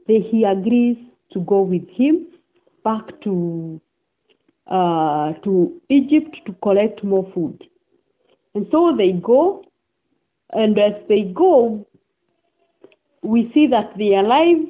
[0.07, 0.97] that he agrees
[1.33, 2.27] to go with him
[2.85, 3.81] back to
[4.67, 7.63] uh, to Egypt to collect more food.
[8.55, 9.65] And so they go,
[10.51, 11.87] and as they go,
[13.23, 14.67] we see that they are alive.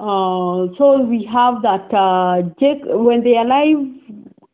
[0.00, 3.86] Uh, so we have that uh, Jac- when they are alive,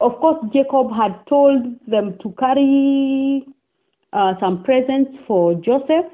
[0.00, 3.46] of course, Jacob had told them to carry
[4.12, 6.06] uh, some presents for Joseph.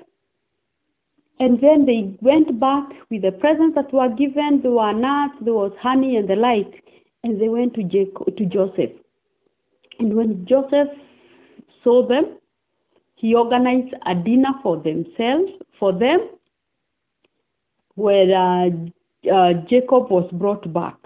[1.40, 4.62] And then they went back with the presents that were given.
[4.62, 6.84] There were nuts, there was honey and the like.
[7.24, 8.92] And they went to, Jacob, to Joseph.
[9.98, 10.88] And when Joseph
[11.84, 12.38] saw them,
[13.14, 16.30] he organized a dinner for themselves, for them,
[17.94, 18.70] where uh,
[19.32, 20.96] uh, Jacob was brought back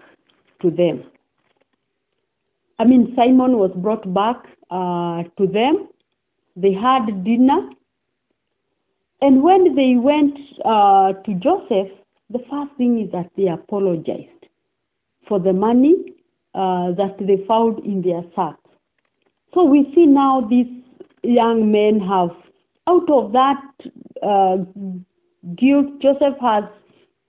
[0.63, 1.05] to them.
[2.79, 5.89] I mean, Simeon was brought back uh, to them.
[6.57, 7.71] They had dinner.
[9.21, 11.91] And when they went uh, to Joseph,
[12.31, 14.47] the first thing is that they apologized
[15.27, 16.15] for the money
[16.55, 18.58] uh, that they found in their sacks.
[19.55, 20.67] So we see now these
[21.23, 22.31] young men have,
[22.87, 23.63] out of that
[24.23, 24.59] uh,
[25.57, 26.65] guilt, Joseph has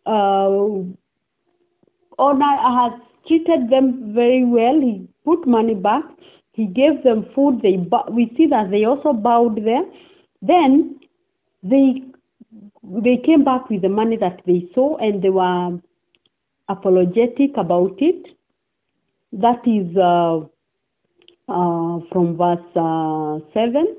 [0.06, 0.84] uh,
[2.18, 4.80] honor, has treated them very well.
[4.80, 6.04] He put money back.
[6.54, 7.62] He gave them food.
[7.62, 7.78] They
[8.12, 9.86] we see that they also bowed there.
[10.42, 11.00] Then
[11.64, 12.04] they
[12.84, 15.80] they came back with the money that they saw and they were
[16.68, 18.36] apologetic about it.
[19.32, 20.48] That is uh,
[22.12, 23.98] from verse uh, 7.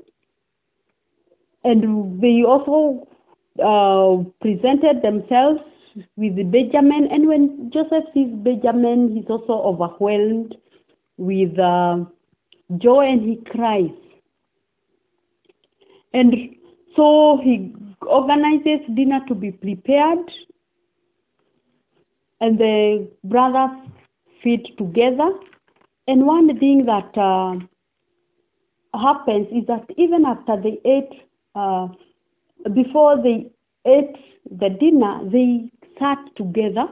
[1.63, 3.07] And they also
[3.63, 5.61] uh, presented themselves
[6.15, 7.07] with Benjamin.
[7.11, 10.55] And when Joseph sees Benjamin, he's also overwhelmed
[11.17, 12.05] with uh,
[12.77, 13.91] joy and he cries.
[16.13, 16.33] And
[16.95, 20.31] so he organizes dinner to be prepared.
[22.39, 23.77] And the brothers
[24.43, 25.31] feed together.
[26.07, 27.55] And one thing that uh,
[28.97, 31.21] happens is that even after they ate,
[31.55, 31.87] uh,
[32.73, 33.51] before they
[33.85, 34.15] ate
[34.49, 36.87] the dinner, they sat together.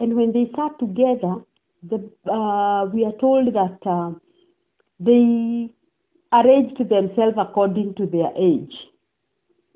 [0.00, 1.36] And when they sat together,
[1.82, 1.96] the,
[2.30, 4.12] uh, we are told that uh,
[5.00, 5.70] they
[6.32, 8.74] arranged themselves according to their age.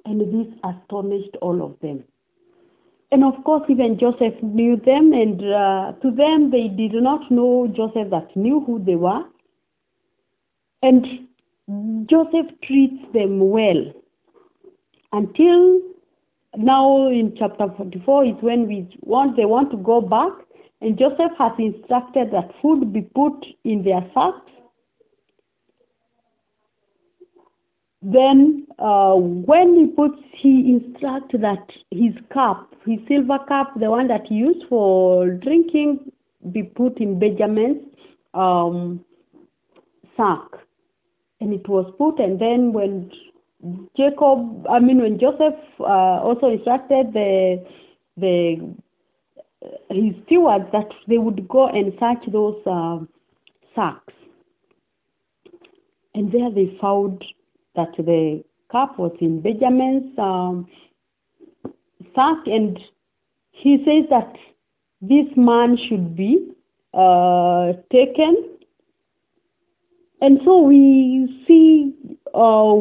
[0.04, 2.04] And this astonished all of them.
[3.12, 7.66] And of course, even Joseph knew them, and uh, to them, they did not know
[7.68, 9.24] Joseph that knew who they were.
[10.82, 11.26] And
[12.08, 13.92] Joseph treats them well
[15.12, 15.80] until
[16.56, 20.32] now in chapter 44 is when we want they want to go back
[20.80, 24.50] and Joseph has instructed that food be put in their sacks
[28.02, 34.06] then uh, when he puts he instructs that his cup his silver cup the one
[34.08, 36.12] that he used for drinking
[36.52, 37.82] be put in benjamin's
[38.34, 39.04] um,
[40.16, 40.42] sack.
[41.40, 43.10] And it was put and then when
[43.96, 47.66] jacob i mean when joseph uh, also instructed the
[48.16, 48.74] the
[49.90, 52.98] his stewards that they would go and search those uh,
[53.74, 54.12] sacks.
[56.14, 57.24] And there they found
[57.76, 60.66] that the cup was in Benjamin's um,
[62.14, 62.78] sack, and
[63.50, 64.34] he says that
[65.00, 66.50] this man should be
[66.94, 68.56] uh, taken.
[70.20, 71.94] And so we see
[72.34, 72.74] uh,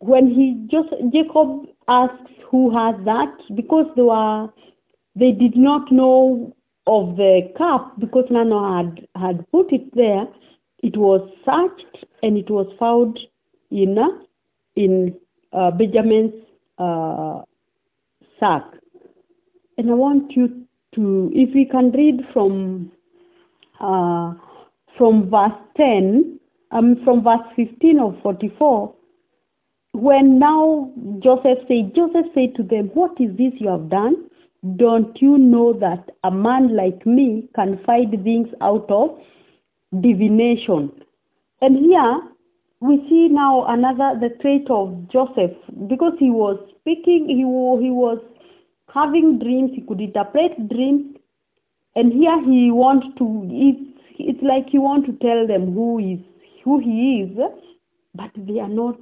[0.00, 4.48] when he just Jacob asks who has that because they were
[5.14, 6.54] they did not know
[6.86, 10.26] of the cup because Nano had had put it there.
[10.82, 13.18] It was searched and it was found
[13.70, 13.98] in
[14.76, 15.14] in
[15.52, 16.34] uh, Benjamin's
[16.78, 17.42] uh,
[18.38, 18.64] sack.
[19.78, 22.92] And I want you to, if we can read from
[23.80, 24.34] uh,
[24.96, 26.38] from verse 10,
[26.70, 28.94] um, from verse 15 of 44,
[29.92, 34.28] when now Joseph said, Joseph said to them, What is this you have done?
[34.76, 39.18] Don't you know that a man like me can find things out of
[40.00, 40.90] divination?
[41.60, 42.20] And here
[42.80, 45.56] we see now another the trait of Joseph
[45.88, 48.18] because he was speaking, he, he was
[48.92, 51.16] having dreams, he could interpret dreams,
[51.94, 56.20] and here he wants to it's it's like he want to tell them who is
[56.64, 57.38] who he is,
[58.14, 58.98] but they are not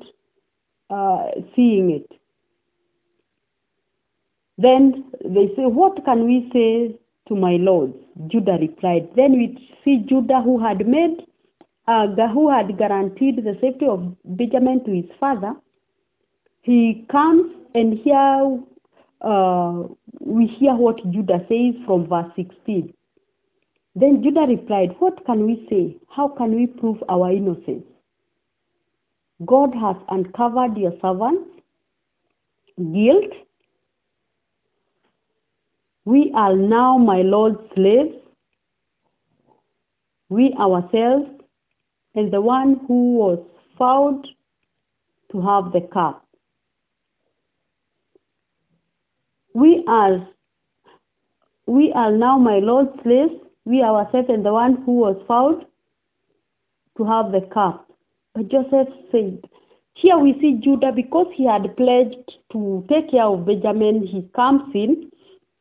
[0.90, 2.20] uh, seeing it.
[4.58, 6.98] Then they say, What can we say
[7.28, 7.96] to my lords?
[8.28, 9.08] Judah replied.
[9.16, 11.26] Then we see Judah who had made,
[11.86, 15.54] uh, had guaranteed the safety of Benjamin to his father.
[16.62, 18.60] He comes and here
[19.20, 19.82] uh,
[20.20, 22.92] we hear what Judah says from verse 16.
[23.96, 25.96] Then Judah replied, What can we say?
[26.08, 27.84] How can we prove our innocence?
[29.44, 31.50] God has uncovered your servants'
[32.76, 33.32] guilt.
[36.04, 38.14] We are now my Lord's slaves,
[40.28, 41.30] we ourselves,
[42.14, 43.38] and the one who was
[43.78, 44.28] found
[45.32, 46.26] to have the cup.
[49.54, 50.28] We are
[51.66, 53.32] we are now my Lord's slaves,
[53.64, 55.64] we ourselves and the one who was found
[56.96, 57.90] to have the cup.
[58.34, 59.42] But Joseph said,
[59.94, 64.74] here we see Judah because he had pledged to take care of Benjamin, he comes
[64.74, 65.10] in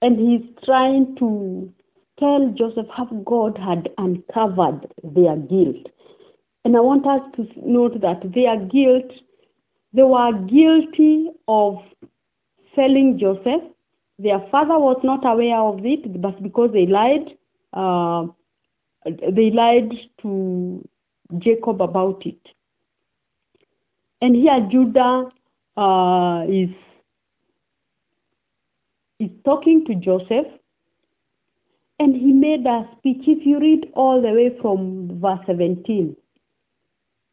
[0.01, 1.71] and he's trying to
[2.19, 5.87] tell Joseph how God had uncovered their guilt.
[6.65, 9.11] And I want us to note that their guilt,
[9.91, 11.79] they were guilty of
[12.75, 13.63] selling Joseph.
[14.17, 17.37] Their father was not aware of it, but because they lied,
[17.73, 18.27] uh,
[19.05, 19.91] they lied
[20.21, 20.87] to
[21.39, 22.39] Jacob about it.
[24.21, 25.25] And here Judah
[25.75, 26.69] uh, is
[29.19, 30.47] is talking to Joseph,
[31.99, 33.23] and he made a speech.
[33.27, 36.15] If you read all the way from verse 17,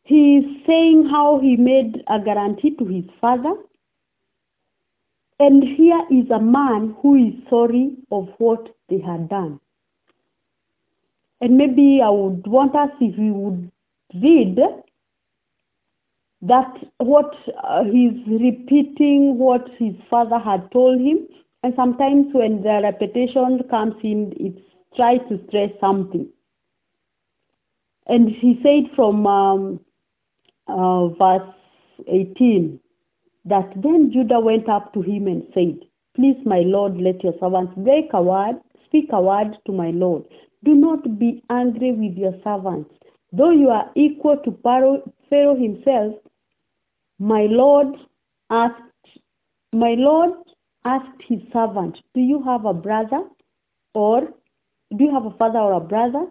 [0.04, 3.54] he is saying how he made a guarantee to his father.
[5.38, 9.60] And here is a man who is sorry of what they had done.
[11.40, 13.70] And maybe I would want us if we would
[14.14, 14.58] read
[16.42, 21.26] that what uh, he's repeating what his father had told him
[21.62, 24.54] and sometimes when the repetition comes in it
[24.96, 26.26] tries to stress something
[28.06, 29.80] and he said from um,
[30.70, 31.54] uh, verse
[32.08, 32.78] 18
[33.44, 35.78] that then judah went up to him and said
[36.14, 38.56] please my lord let your servants break a word
[38.90, 40.24] speak a word to my lord.
[40.64, 42.90] Do not be angry with your servants.
[43.32, 46.14] Though you are equal to pharaoh himself
[47.20, 47.94] my lord
[48.50, 49.06] asked
[49.72, 50.30] my lord
[50.84, 53.22] asked his servant do you have a brother
[53.94, 54.22] or
[54.96, 56.26] do you have a father or a brother?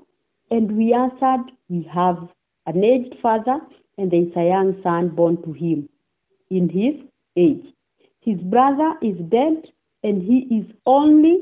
[0.51, 2.17] And we answered we have
[2.65, 3.61] an aged father
[3.99, 5.87] and there is a young son born to him
[6.49, 6.95] in his
[7.37, 7.65] age
[8.21, 9.57] his brother is dead
[10.03, 11.35] and he is only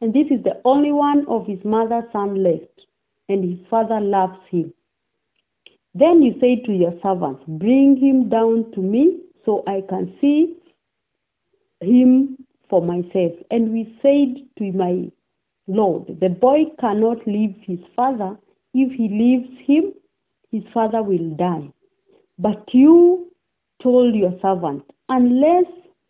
[0.00, 2.86] and this is the only one of his mother's son left
[3.28, 4.72] and his father loves him
[5.94, 10.56] then you say to your servants, Bring him down to me so I can see
[11.80, 12.38] him
[12.70, 13.32] for myself.
[13.50, 15.10] And we said to my
[15.66, 18.36] Lord, The boy cannot leave his father.
[18.74, 19.92] If he leaves him,
[20.50, 21.70] his father will die.
[22.38, 23.30] But you
[23.82, 25.66] told your servant, Unless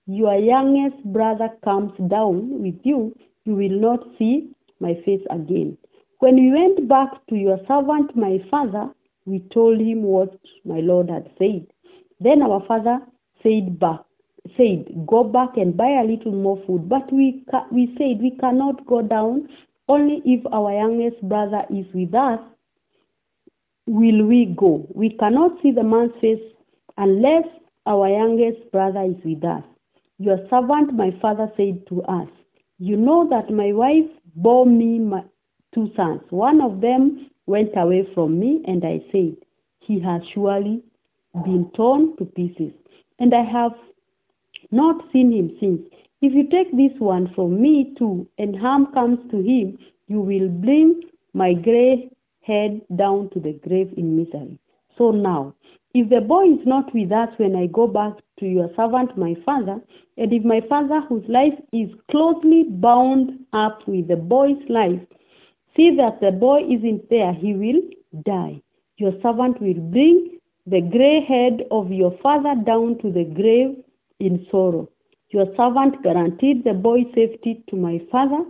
[0.07, 4.51] your youngest brother comes down with you, you will not see
[4.81, 5.77] my face again.
[6.19, 8.91] When we went back to your servant, my father,
[9.25, 11.67] we told him what my Lord had said.
[12.21, 13.01] Then our father
[13.43, 14.01] said back,
[14.57, 16.89] said, Go back and buy a little more food.
[16.89, 19.49] But we, we said, We cannot go down.
[19.89, 22.39] Only if our youngest brother is with us
[23.87, 24.87] will we go.
[24.95, 26.43] We cannot see the man's face
[26.97, 27.45] unless
[27.87, 29.65] our youngest brother is with us.
[30.19, 32.29] Your servant, my father, said to us,
[32.79, 35.25] You know that my wife bore me my
[35.75, 36.21] two sons.
[36.31, 39.37] One of them went away from me, and I said,
[39.81, 40.83] He has surely
[41.45, 42.73] been torn to pieces,
[43.19, 43.73] and I have
[44.71, 45.81] not seen him since.
[46.21, 49.77] If you take this one from me too, and harm comes to him,
[50.07, 51.01] you will bring
[51.35, 52.11] my gray
[52.43, 54.59] head down to the grave in misery.
[54.99, 55.55] So now,
[55.95, 59.35] if the boy is not with us when I go back to your servant, my
[59.45, 59.81] father,
[60.17, 65.01] and if my father, whose life is closely bound up with the boy's life,
[65.77, 67.81] see that the boy isn't there, he will
[68.25, 68.63] die.
[68.97, 73.77] Your servant will bring the gray head of your father down to the grave
[74.21, 74.89] in sorrow.
[75.31, 78.45] Your servant guaranteed the boy's safety to my father.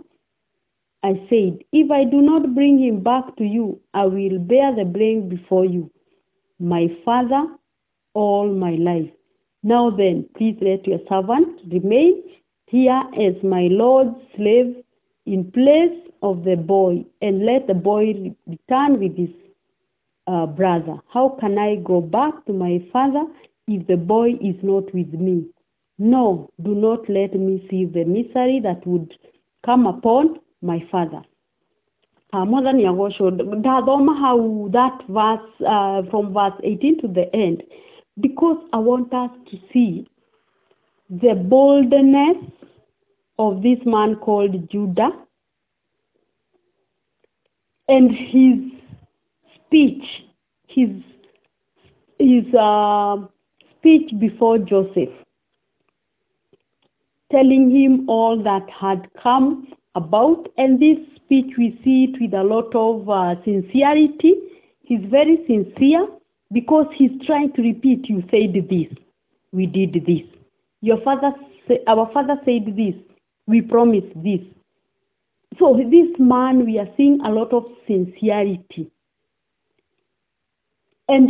[1.03, 4.85] I said, If I do not bring him back to you, I will bear the
[4.85, 5.91] blame before you,
[6.59, 7.45] my father,
[8.13, 9.09] all my life.
[9.63, 12.23] Now then, please let your servant remain
[12.67, 14.75] here as my Lord's slave
[15.25, 19.29] in place of the boy, and let the boy return with his
[20.27, 20.95] uh, brother.
[21.09, 23.25] How can I go back to my father
[23.67, 25.45] if the boy is not with me?
[25.99, 29.13] No, do not let me see the misery that would
[29.65, 31.21] come upon my father.
[32.33, 37.63] Uh, mwathani agocwo ndathoma hau that verse uh, from verse 18 to the end
[38.19, 40.07] because I want us to see
[41.09, 42.37] the boldness
[43.37, 45.11] of this man called Judah
[47.87, 48.55] and his
[49.55, 50.03] speech,
[50.67, 50.89] his
[52.19, 53.17] his uh,
[53.77, 55.09] speech before Joseph,
[57.31, 62.43] telling him all that had come about, and this speech we see it with a
[62.43, 64.33] lot of uh, sincerity.
[64.81, 66.07] He's very sincere
[66.51, 68.09] because he's trying to repeat.
[68.09, 68.87] You said this,
[69.51, 70.23] we did this.
[70.81, 71.31] Your father,
[71.67, 72.95] sa- our father said this,
[73.47, 74.41] we promised this.
[75.59, 78.91] So this man, we are seeing a lot of sincerity.
[81.07, 81.29] And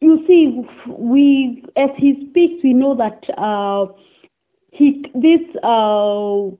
[0.00, 3.86] you see, we as he speaks, we know that uh,
[4.70, 6.50] he this uh,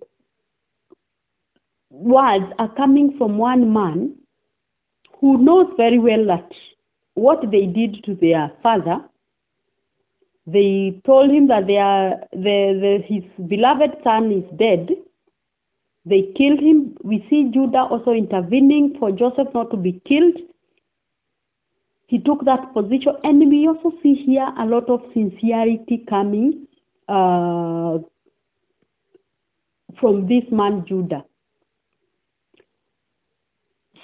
[1.94, 4.16] words are coming from one man
[5.20, 6.50] who knows very well that
[7.14, 8.98] what they did to their father.
[10.46, 12.38] They told him that their the,
[12.82, 14.90] the his beloved son is dead.
[16.04, 16.96] They killed him.
[17.02, 20.36] We see Judah also intervening for Joseph not to be killed
[22.06, 26.66] he took that position and we also see here a lot of sincerity coming
[27.08, 27.98] uh,
[30.00, 31.24] from this man judah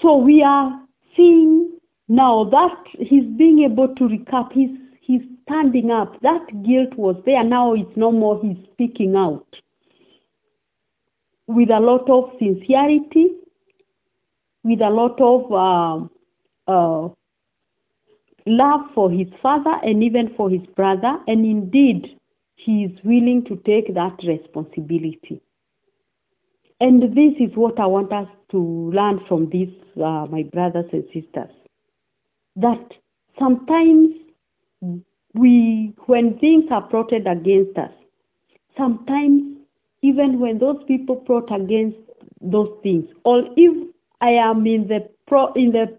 [0.03, 0.81] so we are
[1.17, 1.79] seeing
[2.09, 6.21] now that he's being able to recap he's he's standing up.
[6.23, 7.43] That guilt was there.
[7.45, 9.47] Now it's no more he's speaking out.
[11.47, 13.41] With a lot of sincerity
[14.63, 17.09] with a lot of uh, uh,
[18.47, 22.17] love for his father and even for his brother, and indeed,
[22.57, 25.41] he is willing to take that responsibility.
[26.81, 31.05] And this is what I want us to learn from this, uh, my brothers and
[31.13, 31.51] sisters.
[32.57, 32.93] That
[33.39, 34.15] sometimes
[35.35, 37.93] we, when things are plotted against us,
[38.77, 39.59] sometimes
[40.03, 41.99] even when those people plot against
[42.41, 43.89] those things, or if
[44.23, 45.99] I am in the pro, in the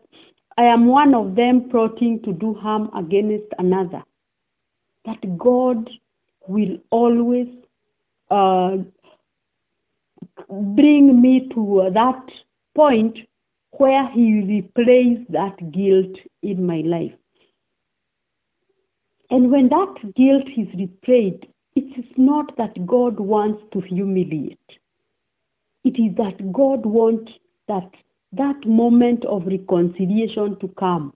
[0.58, 4.04] I am one of them plotting to do harm against another.
[5.06, 5.90] That God
[6.48, 7.48] will always
[8.30, 8.78] uh,
[10.52, 12.24] bring me to that
[12.76, 13.18] point
[13.72, 17.14] where He replaces that guilt in my life.
[19.30, 21.46] And when that guilt is replaced,
[21.76, 24.60] it is not that God wants to humiliate.
[25.86, 27.32] It is that God wants
[27.68, 27.90] that
[28.34, 31.14] that moment of reconciliation to come.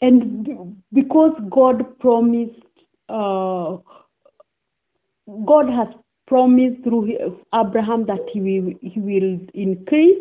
[0.00, 2.60] And because God promised,
[3.08, 3.76] uh,
[5.46, 5.88] God has
[6.32, 7.12] promised through
[7.54, 10.16] Abraham that he will, he will increase,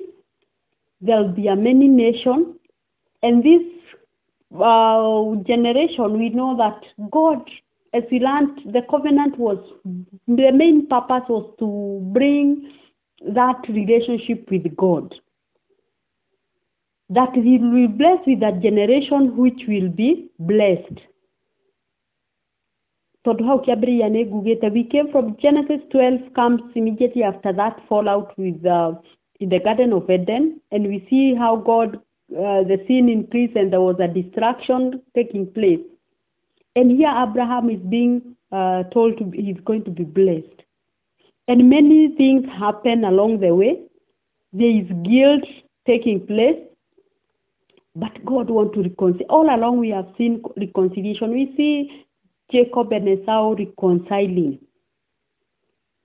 [0.99, 2.55] there will be a many nation.
[3.23, 3.61] And this
[4.53, 6.81] uh, generation, we know that
[7.11, 7.49] God,
[7.93, 9.57] as we learned, the covenant was,
[10.27, 12.69] the main purpose was to bring
[13.33, 15.15] that relationship with God.
[17.09, 20.99] That he will bless with that generation which will be blessed.
[23.23, 28.65] Tondå hau nĩ ngugĩte we came from genesis 12 comes immediately after that fallout with
[28.65, 28.93] uh,
[29.39, 33.71] in the garden of eden and we see how god uh, the sin increased and
[33.71, 35.83] there was a distraction taking place
[36.75, 38.21] and here abraham is being
[38.51, 40.61] uh, told to be, he's going to be blessed
[41.51, 43.81] and many things happen along the way.
[44.53, 45.43] There is guilt
[45.85, 46.59] taking place,
[47.95, 49.27] but God wants to reconcile.
[49.29, 51.31] All along we have seen reconciliation.
[51.31, 52.05] We see
[52.51, 54.59] Jacob and Esau reconciling.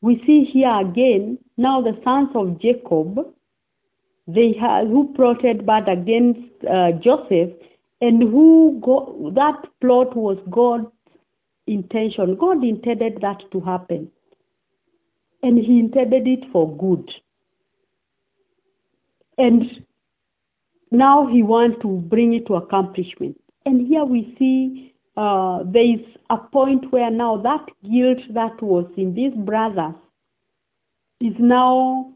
[0.01, 3.19] We see here again, now the sons of Jacob,
[4.29, 7.51] they have, who plotted bad against uh, Joseph,
[8.01, 10.87] and who go, that plot was God's
[11.67, 12.37] intention.
[12.37, 14.11] God intended that to happen.
[15.43, 17.11] And he intended it for good.
[19.39, 19.85] And
[20.91, 23.41] now he wants to bring it to accomplishment.
[23.65, 28.87] And here we see uh, there is a point where now that guilt that was
[28.97, 29.95] in these brothers
[31.21, 32.13] is now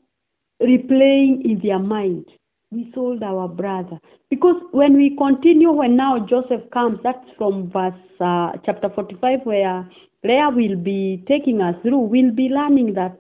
[0.63, 2.27] replaying in their mind.
[2.71, 3.99] We sold our brother.
[4.29, 9.89] Because when we continue, when now Joseph comes, that's from verse uh, chapter 45, where
[10.23, 13.19] Leah will be taking us through, we'll be learning that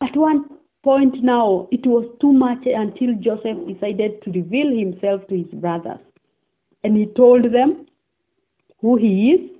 [0.00, 0.46] at one
[0.82, 6.00] point now, it was too much until Joseph decided to reveal himself to his brothers.
[6.82, 7.86] And he told them
[8.82, 9.50] who he is,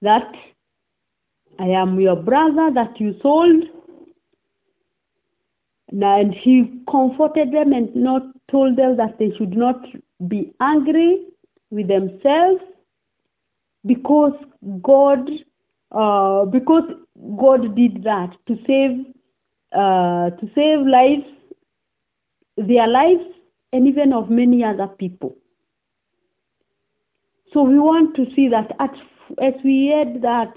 [0.00, 0.32] that
[1.58, 3.64] I am your brother that you sold.
[5.90, 9.84] And he comforted them and not told them that they should not
[10.26, 11.26] be angry
[11.70, 12.62] with themselves
[13.84, 14.32] because
[14.80, 15.28] God
[15.90, 16.84] uh, because
[17.36, 19.04] God did that to save
[19.72, 21.24] uh, to save lives,
[22.56, 23.24] their lives,
[23.72, 25.36] and even of many other people.
[27.52, 28.94] So we want to see that at,
[29.42, 30.52] as we read that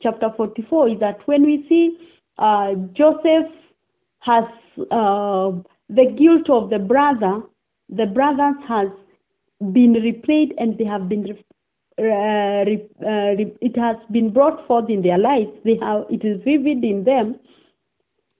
[0.00, 1.98] chapter 44 is that when we see
[2.38, 3.52] uh, Joseph
[4.20, 4.44] has
[4.90, 5.52] uh,
[5.88, 7.42] the guilt of the brother,
[7.88, 8.88] the brothers has
[9.72, 11.36] been replayed and they have been
[11.98, 15.50] uh, uh, it has been brought forth in their lives.
[15.64, 17.38] They have it is vivid in them.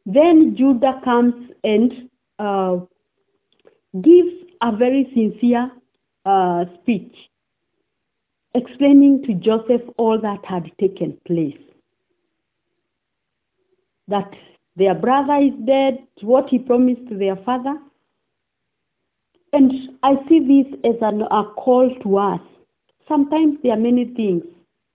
[0.07, 2.09] Then Judah comes and
[2.39, 2.79] uh,
[4.01, 5.71] gives a very sincere
[6.25, 7.15] uh, speech,
[8.55, 11.59] explaining to Joseph all that had taken place.
[14.09, 14.31] That
[14.77, 17.77] their brother is dead, what he promised to their father.
[19.53, 19.73] And
[20.03, 22.41] I see this as an, a call to us.
[23.09, 24.45] Sometimes there are many things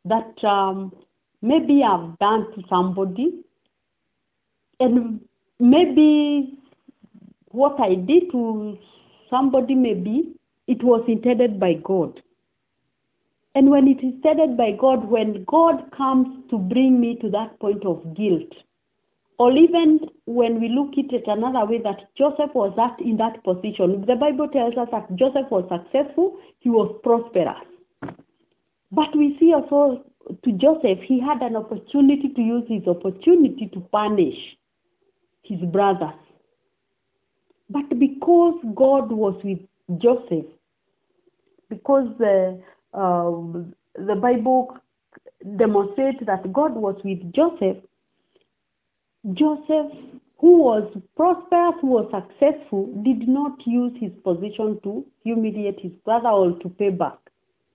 [0.06, 0.94] that um,
[1.42, 3.44] maybe I've done to somebody,
[4.80, 5.20] and
[5.60, 6.58] maybe
[7.52, 8.78] what I did to
[9.30, 10.34] somebody, maybe
[10.68, 12.22] it was intended by God.
[13.56, 17.58] And when it is intended by God, when God comes to bring me to that
[17.60, 18.52] point of guilt,
[19.38, 23.44] or even when we look at it another way that Joseph was that in that
[23.44, 27.66] position, the Bible tells us that Joseph was successful, he was prosperous.
[28.92, 30.06] But we see also
[30.44, 34.58] to Joseph, he had an opportunity to use his opportunity to punish
[35.44, 36.14] his brothers.
[37.70, 39.60] But because God was with
[39.98, 40.46] Joseph,
[41.70, 42.62] because the,
[42.96, 43.32] uh,
[43.96, 44.78] the Bible
[45.58, 47.78] demonstrates that God was with Joseph,
[49.34, 49.92] Joseph,
[50.38, 56.30] who was prosperous, who was successful, did not use his position to humiliate his brother
[56.30, 57.18] or to pay back,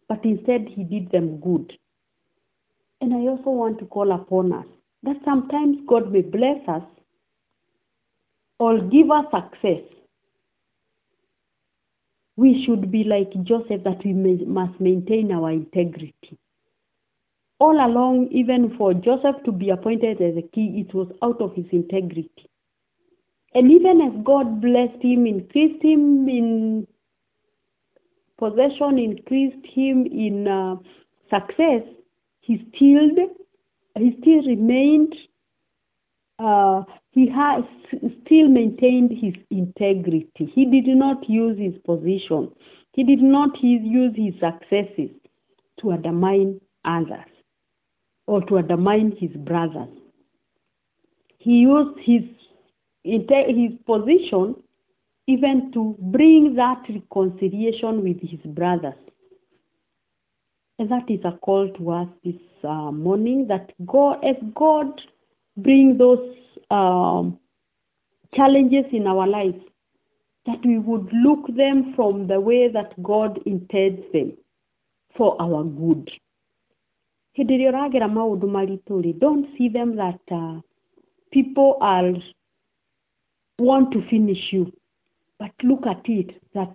[0.09, 1.73] but instead he did them good.
[3.01, 4.67] And I also want to call upon us
[5.03, 6.83] that sometimes God may bless us
[8.59, 9.83] or give us success.
[12.41, 16.39] We should be like Joseph that we may, must maintain our integrity
[17.61, 21.55] all along, even for Joseph to be appointed as a king, it was out of
[21.55, 22.49] his integrity.
[23.55, 26.87] And even as God blessed him, increased him in
[28.39, 30.77] possession, increased him in uh,
[31.29, 31.83] success,
[32.41, 33.11] he still
[33.99, 35.15] he still remained.
[36.39, 37.65] Uh, he has
[38.25, 40.47] still maintained his integrity.
[40.55, 42.53] He did not use his position.
[42.93, 45.11] He did not use his successes
[45.81, 47.27] to undermine others
[48.27, 49.89] or to undermine his brothers.
[51.39, 52.23] He used his,
[53.03, 54.55] his position
[55.27, 58.95] even to bring that reconciliation with his brothers.
[60.79, 65.01] And that is a call to us this uh, morning that God, as God
[65.63, 66.35] bring those
[66.71, 67.39] um,
[68.35, 69.61] challenges in our lives,
[70.47, 74.33] that we would look them from the way that God intends them
[75.17, 76.11] for our good.
[77.37, 77.49] don't
[79.57, 80.61] see them that uh,
[81.33, 82.13] people are
[83.59, 84.73] want to finish you
[85.39, 86.75] but look at it that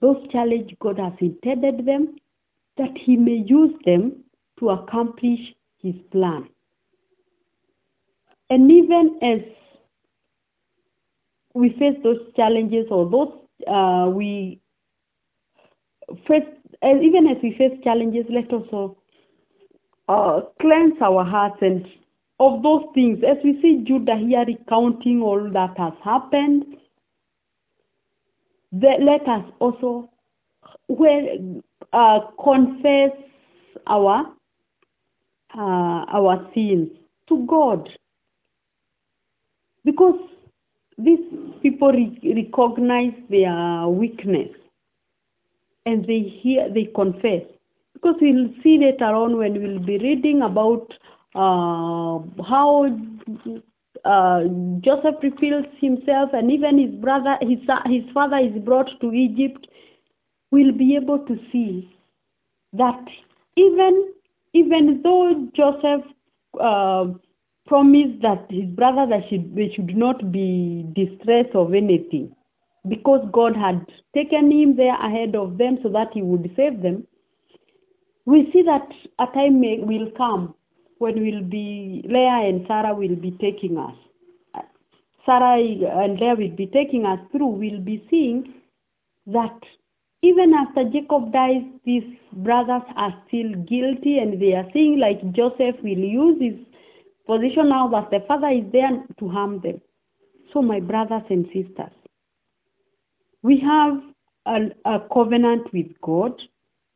[0.00, 2.16] those challenge God has intended them
[2.76, 4.24] that he may use them
[4.58, 5.40] to accomplish
[5.78, 6.48] his plan
[8.50, 9.40] and even as
[11.54, 13.32] we face those challenges or those
[13.66, 14.60] uh, we
[16.26, 16.44] face
[16.82, 18.96] as, even as we face challenges let us also
[20.08, 21.86] uh, cleanse our hearts and
[22.40, 23.18] of those things.
[23.28, 26.64] As we see Judah here recounting all that has happened,
[28.72, 30.10] the, let us also
[30.86, 31.36] where
[31.92, 33.10] uh, confess
[33.86, 34.26] our
[35.56, 36.88] uh, our sins
[37.28, 37.88] to God
[39.88, 40.20] because
[40.98, 41.24] these
[41.62, 44.50] people re- recognize their weakness
[45.86, 47.42] and they hear they confess.
[47.94, 50.92] Because we'll see later on when we'll be reading about
[51.34, 52.86] uh, how
[54.04, 54.44] uh,
[54.80, 59.66] Joseph reveals himself and even his brother his his father is brought to Egypt
[60.50, 61.96] we'll be able to see
[62.72, 63.04] that
[63.56, 64.12] even
[64.52, 66.04] even though Joseph
[66.60, 67.06] uh,
[67.68, 72.34] promised that his brother that should, they should not be distressed of anything
[72.88, 77.06] because God had taken him there ahead of them so that he would save them,
[78.24, 78.88] we see that
[79.18, 80.54] a time may, will come
[80.98, 83.94] when will be Leah and Sarah will be taking us.
[85.26, 87.48] Sarah and Leah will be taking us through.
[87.48, 88.54] We'll be seeing
[89.26, 89.58] that
[90.22, 95.76] even after Jacob dies, these brothers are still guilty and they are seeing like Joseph
[95.82, 96.67] will use his
[97.28, 99.80] position now that the father is there to harm them.
[100.52, 101.92] So my brothers and sisters,
[103.42, 104.00] we have
[104.46, 106.32] a, a covenant with God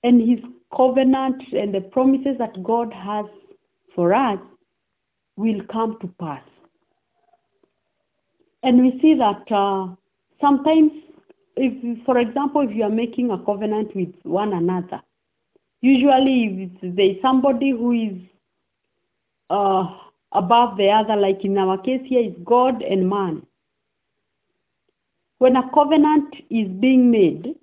[0.02, 0.40] and his
[0.74, 3.26] covenant and the promises that God has
[3.94, 4.38] for us
[5.36, 6.42] will come to pass.
[8.62, 9.94] And we see that uh,
[10.40, 10.92] sometimes,
[11.56, 15.02] if, for example, if you are making a covenant with one another,
[15.82, 18.18] usually if there is somebody who is
[19.50, 19.84] uh,
[20.34, 23.46] above the other, like in our case here is God and man.
[25.38, 27.56] When a covenant is being made,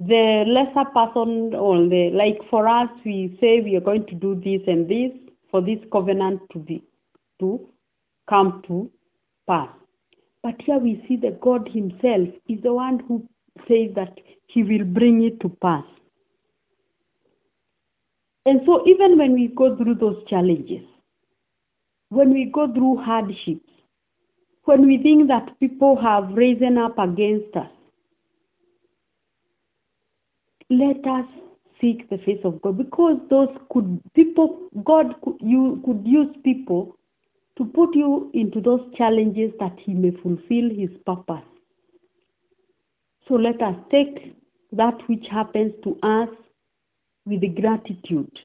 [0.00, 4.34] the lesser person or the like for us we say we are going to do
[4.36, 5.10] this and this
[5.50, 6.82] for this covenant to be
[7.40, 7.68] to
[8.28, 8.90] come to
[9.46, 9.68] pass.
[10.42, 13.26] But here we see that God himself is the one who
[13.66, 14.16] says that
[14.46, 15.84] he will bring it to pass.
[18.46, 20.84] And so even when we go through those challenges,
[22.10, 23.70] when we go through hardships,
[24.64, 27.70] when we think that people have risen up against us,
[30.70, 31.26] let us
[31.80, 36.96] seek the face of God because those could people God could you could use people
[37.56, 41.44] to put you into those challenges that he may fulfill his purpose.
[43.26, 44.36] So let us take
[44.72, 46.28] that which happens to us
[47.26, 48.38] with gratitude.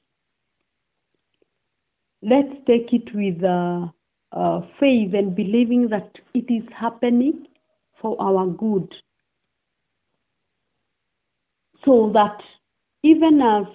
[2.26, 3.88] Let's take it with uh,
[4.32, 7.46] uh, faith and believing that it is happening
[8.00, 8.94] for our good.
[11.84, 12.40] So that
[13.02, 13.66] even as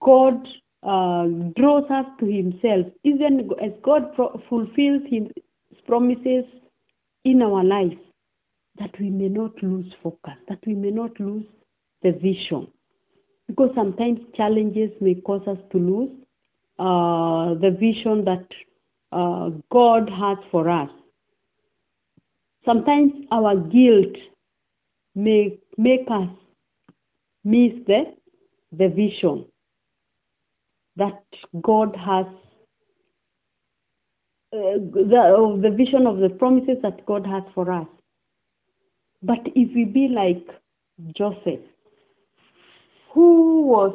[0.00, 0.48] God
[0.82, 5.28] uh, draws us to himself, even as God pro- fulfills his
[5.86, 6.44] promises
[7.24, 7.98] in our life,
[8.80, 11.46] that we may not lose focus, that we may not lose
[12.02, 12.66] the vision.
[13.46, 16.10] Because sometimes challenges may cause us to lose
[16.78, 18.46] uh, the vision that
[19.12, 20.90] uh, God has for us.
[22.64, 24.16] Sometimes our guilt
[25.14, 26.28] may make us
[27.44, 28.14] miss the,
[28.76, 29.46] the vision
[30.96, 31.22] that
[31.62, 32.26] God has,
[34.52, 37.86] uh, the, the vision of the promises that God has for us.
[39.22, 40.46] But if we be like
[41.16, 41.60] Joseph,
[43.12, 43.94] who was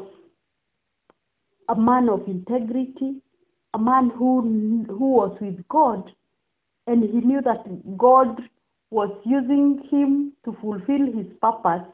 [1.71, 3.21] a man of integrity,
[3.73, 6.11] a man who, who was with God,
[6.87, 7.63] and he knew that
[7.97, 8.41] God
[8.89, 11.87] was using him to fulfill his purpose,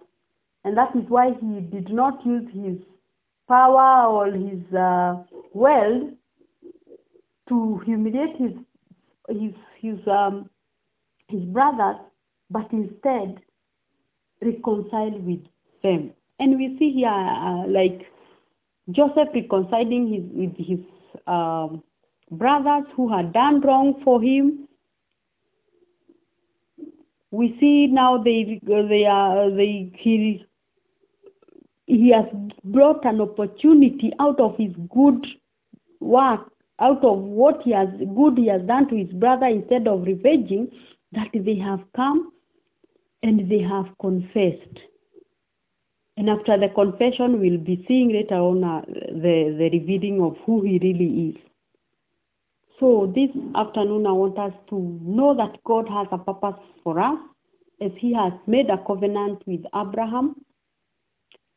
[0.63, 2.77] and that is why he did not use his
[3.47, 5.23] power or his uh,
[5.53, 6.09] wealth
[7.49, 8.51] to humiliate his
[9.29, 10.49] his his um,
[11.27, 11.97] his brothers,
[12.49, 13.37] but instead
[14.41, 15.43] reconcile with
[15.83, 16.11] them.
[16.39, 18.07] And we see here, uh, like
[18.91, 20.79] Joseph reconciling his with his
[21.27, 21.83] um,
[22.31, 24.67] brothers who had done wrong for him.
[27.31, 30.45] We see now they they are they he
[31.85, 32.25] he has
[32.63, 35.25] brought an opportunity out of his good
[35.99, 40.03] work, out of what he has good he has done to his brother instead of
[40.03, 40.69] revenging,
[41.11, 42.31] that they have come
[43.23, 44.79] and they have confessed.
[46.17, 50.63] And after the confession, we'll be seeing later on uh, the, the revealing of who
[50.63, 51.35] he really is.
[52.79, 57.19] So this afternoon, I want us to know that God has a purpose for us
[57.81, 60.35] as he has made a covenant with Abraham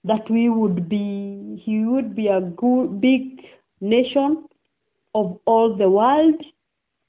[0.05, 3.41] that we would be, he would be a good, big
[3.81, 4.45] nation
[5.15, 6.43] of all the world,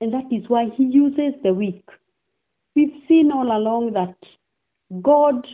[0.02, 1.84] and that is why he uses the weak.
[2.76, 4.16] We've seen all along that
[5.02, 5.48] God,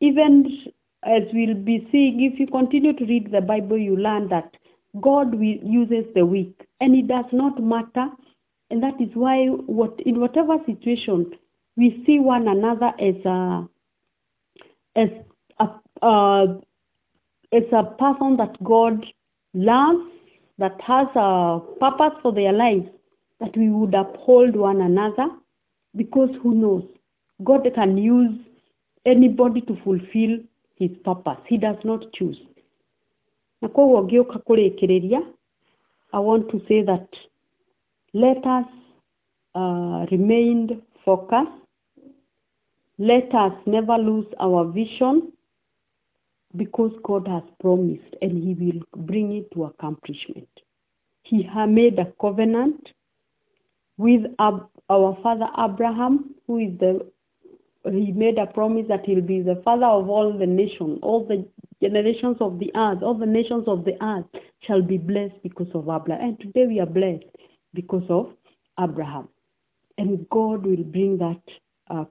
[0.00, 0.64] even
[1.04, 4.56] as we'll be seeing, if you continue to read the Bible, you learn that
[5.00, 8.08] God will, uses the weak, and it does not matter.
[8.70, 11.32] And that is why, what in whatever situation,
[11.76, 13.68] we see one another as a
[14.94, 15.08] as
[15.58, 15.68] a
[16.02, 16.46] uh,
[17.52, 19.04] as a person that God
[19.54, 20.08] loves,
[20.58, 22.86] that has a purpose for their lives,
[23.40, 25.26] that we would uphold one another,
[25.96, 26.84] because who knows,
[27.44, 28.38] God can use
[29.04, 30.38] anybody to fulfill
[30.82, 31.38] his purpose.
[31.48, 32.38] He does not choose.
[33.62, 35.22] Na koguo ngĩũka
[36.14, 37.08] I want to say that
[38.12, 38.66] let us
[39.54, 41.50] uh, remain focused.
[42.98, 45.32] Let us never lose our vision
[46.56, 50.48] because God has promised and he will bring it to accomplishment.
[51.22, 52.88] He made a covenant
[53.96, 57.06] with our father Abraham, who is the
[57.90, 61.46] he made a promise that he'll be the father of all the nations, all the
[61.82, 64.24] generations of the earth, all the nations of the earth
[64.60, 66.20] shall be blessed because of Abraham.
[66.28, 67.24] And today we are blessed
[67.74, 68.32] because of
[68.78, 69.28] Abraham.
[69.98, 71.42] And God will bring that
[71.90, 72.04] uh,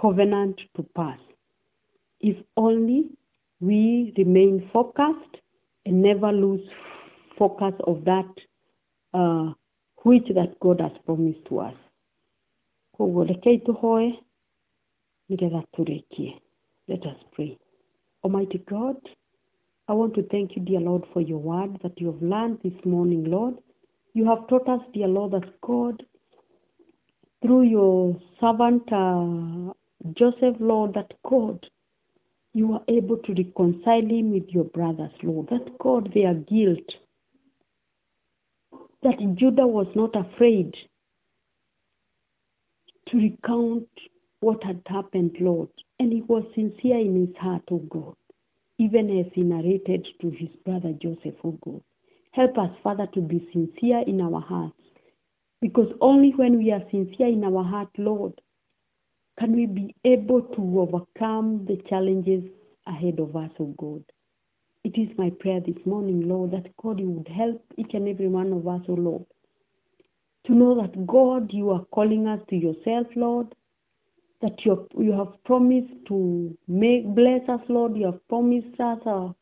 [0.00, 1.18] covenant to pass.
[2.20, 3.06] If only
[3.60, 5.36] we remain focused
[5.86, 6.60] and never lose
[7.38, 8.28] focus of that
[9.14, 9.52] uh,
[10.04, 11.74] which that God has promised to us.
[12.98, 14.28] Koguo rekei tũhoe nĩgetha tũrĩkie.
[15.30, 15.42] Let
[17.02, 17.58] us pray.
[18.24, 18.96] Almighty God,
[19.86, 22.84] I want to thank you, dear Lord, for your word that you have learned this
[22.84, 23.56] morning, Lord.
[24.14, 26.02] You have taught us, dear Lord, that God,
[27.42, 29.72] through your servant uh,
[30.14, 31.66] Joseph, Lord, that God,
[32.54, 35.48] you are able to reconcile him with your brothers, Lord.
[35.50, 36.90] That God, their guilt,
[39.02, 40.74] that Judah was not afraid
[43.08, 43.88] to recount
[44.40, 45.68] what had happened, Lord.
[45.98, 48.14] And he was sincere in his heart, O God,
[48.78, 51.82] even as he narrated to his brother Joseph, O God.
[52.32, 54.74] Help us, Father, to be sincere in our hearts.
[55.60, 58.40] Because only when we are sincere in our heart, Lord,
[59.38, 62.44] can we be able to overcome the challenges
[62.88, 64.02] ahead of us, O God.
[64.84, 68.28] It is my prayer this morning, Lord, that God, you would help each and every
[68.28, 69.26] one of us, O Lord,
[70.46, 73.54] to know that God, you are calling us to yourself, Lord,
[74.40, 77.96] that you have, you have promised to make bless us, Lord.
[77.96, 79.34] You have promised us a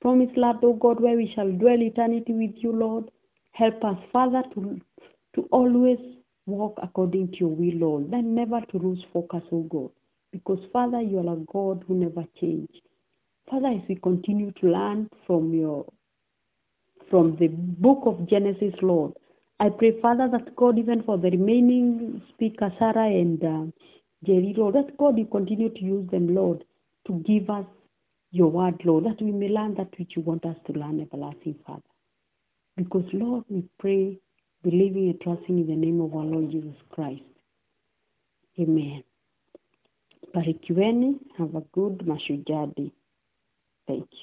[0.00, 3.10] promised land, O God, where we shall dwell eternity with you, Lord.
[3.52, 4.80] Help us, Father, to
[5.34, 5.98] to always
[6.46, 9.90] walk according to your will, Lord, and never to lose focus, O God.
[10.32, 12.80] Because Father, you are a God who never changes.
[13.50, 15.86] Father, as we continue to learn from your
[17.10, 19.12] from the book of Genesis, Lord,
[19.60, 23.64] I pray, Father, that God, even for the remaining speaker, Sarah and uh,
[24.24, 26.64] Jerry, Lord, that God, you continue to use them, Lord,
[27.06, 27.66] to give us
[28.30, 31.56] your word, Lord, that we may learn that which you want us to learn, everlasting
[31.66, 31.82] Father.
[32.76, 34.18] Because, Lord, we pray,
[34.62, 37.22] believing and trusting in the name of our Lord Jesus Christ.
[38.58, 39.02] Amen.
[40.34, 41.18] Barikiweni.
[41.38, 42.92] Have a good Mashujaa Day.
[43.86, 44.18] Thank you.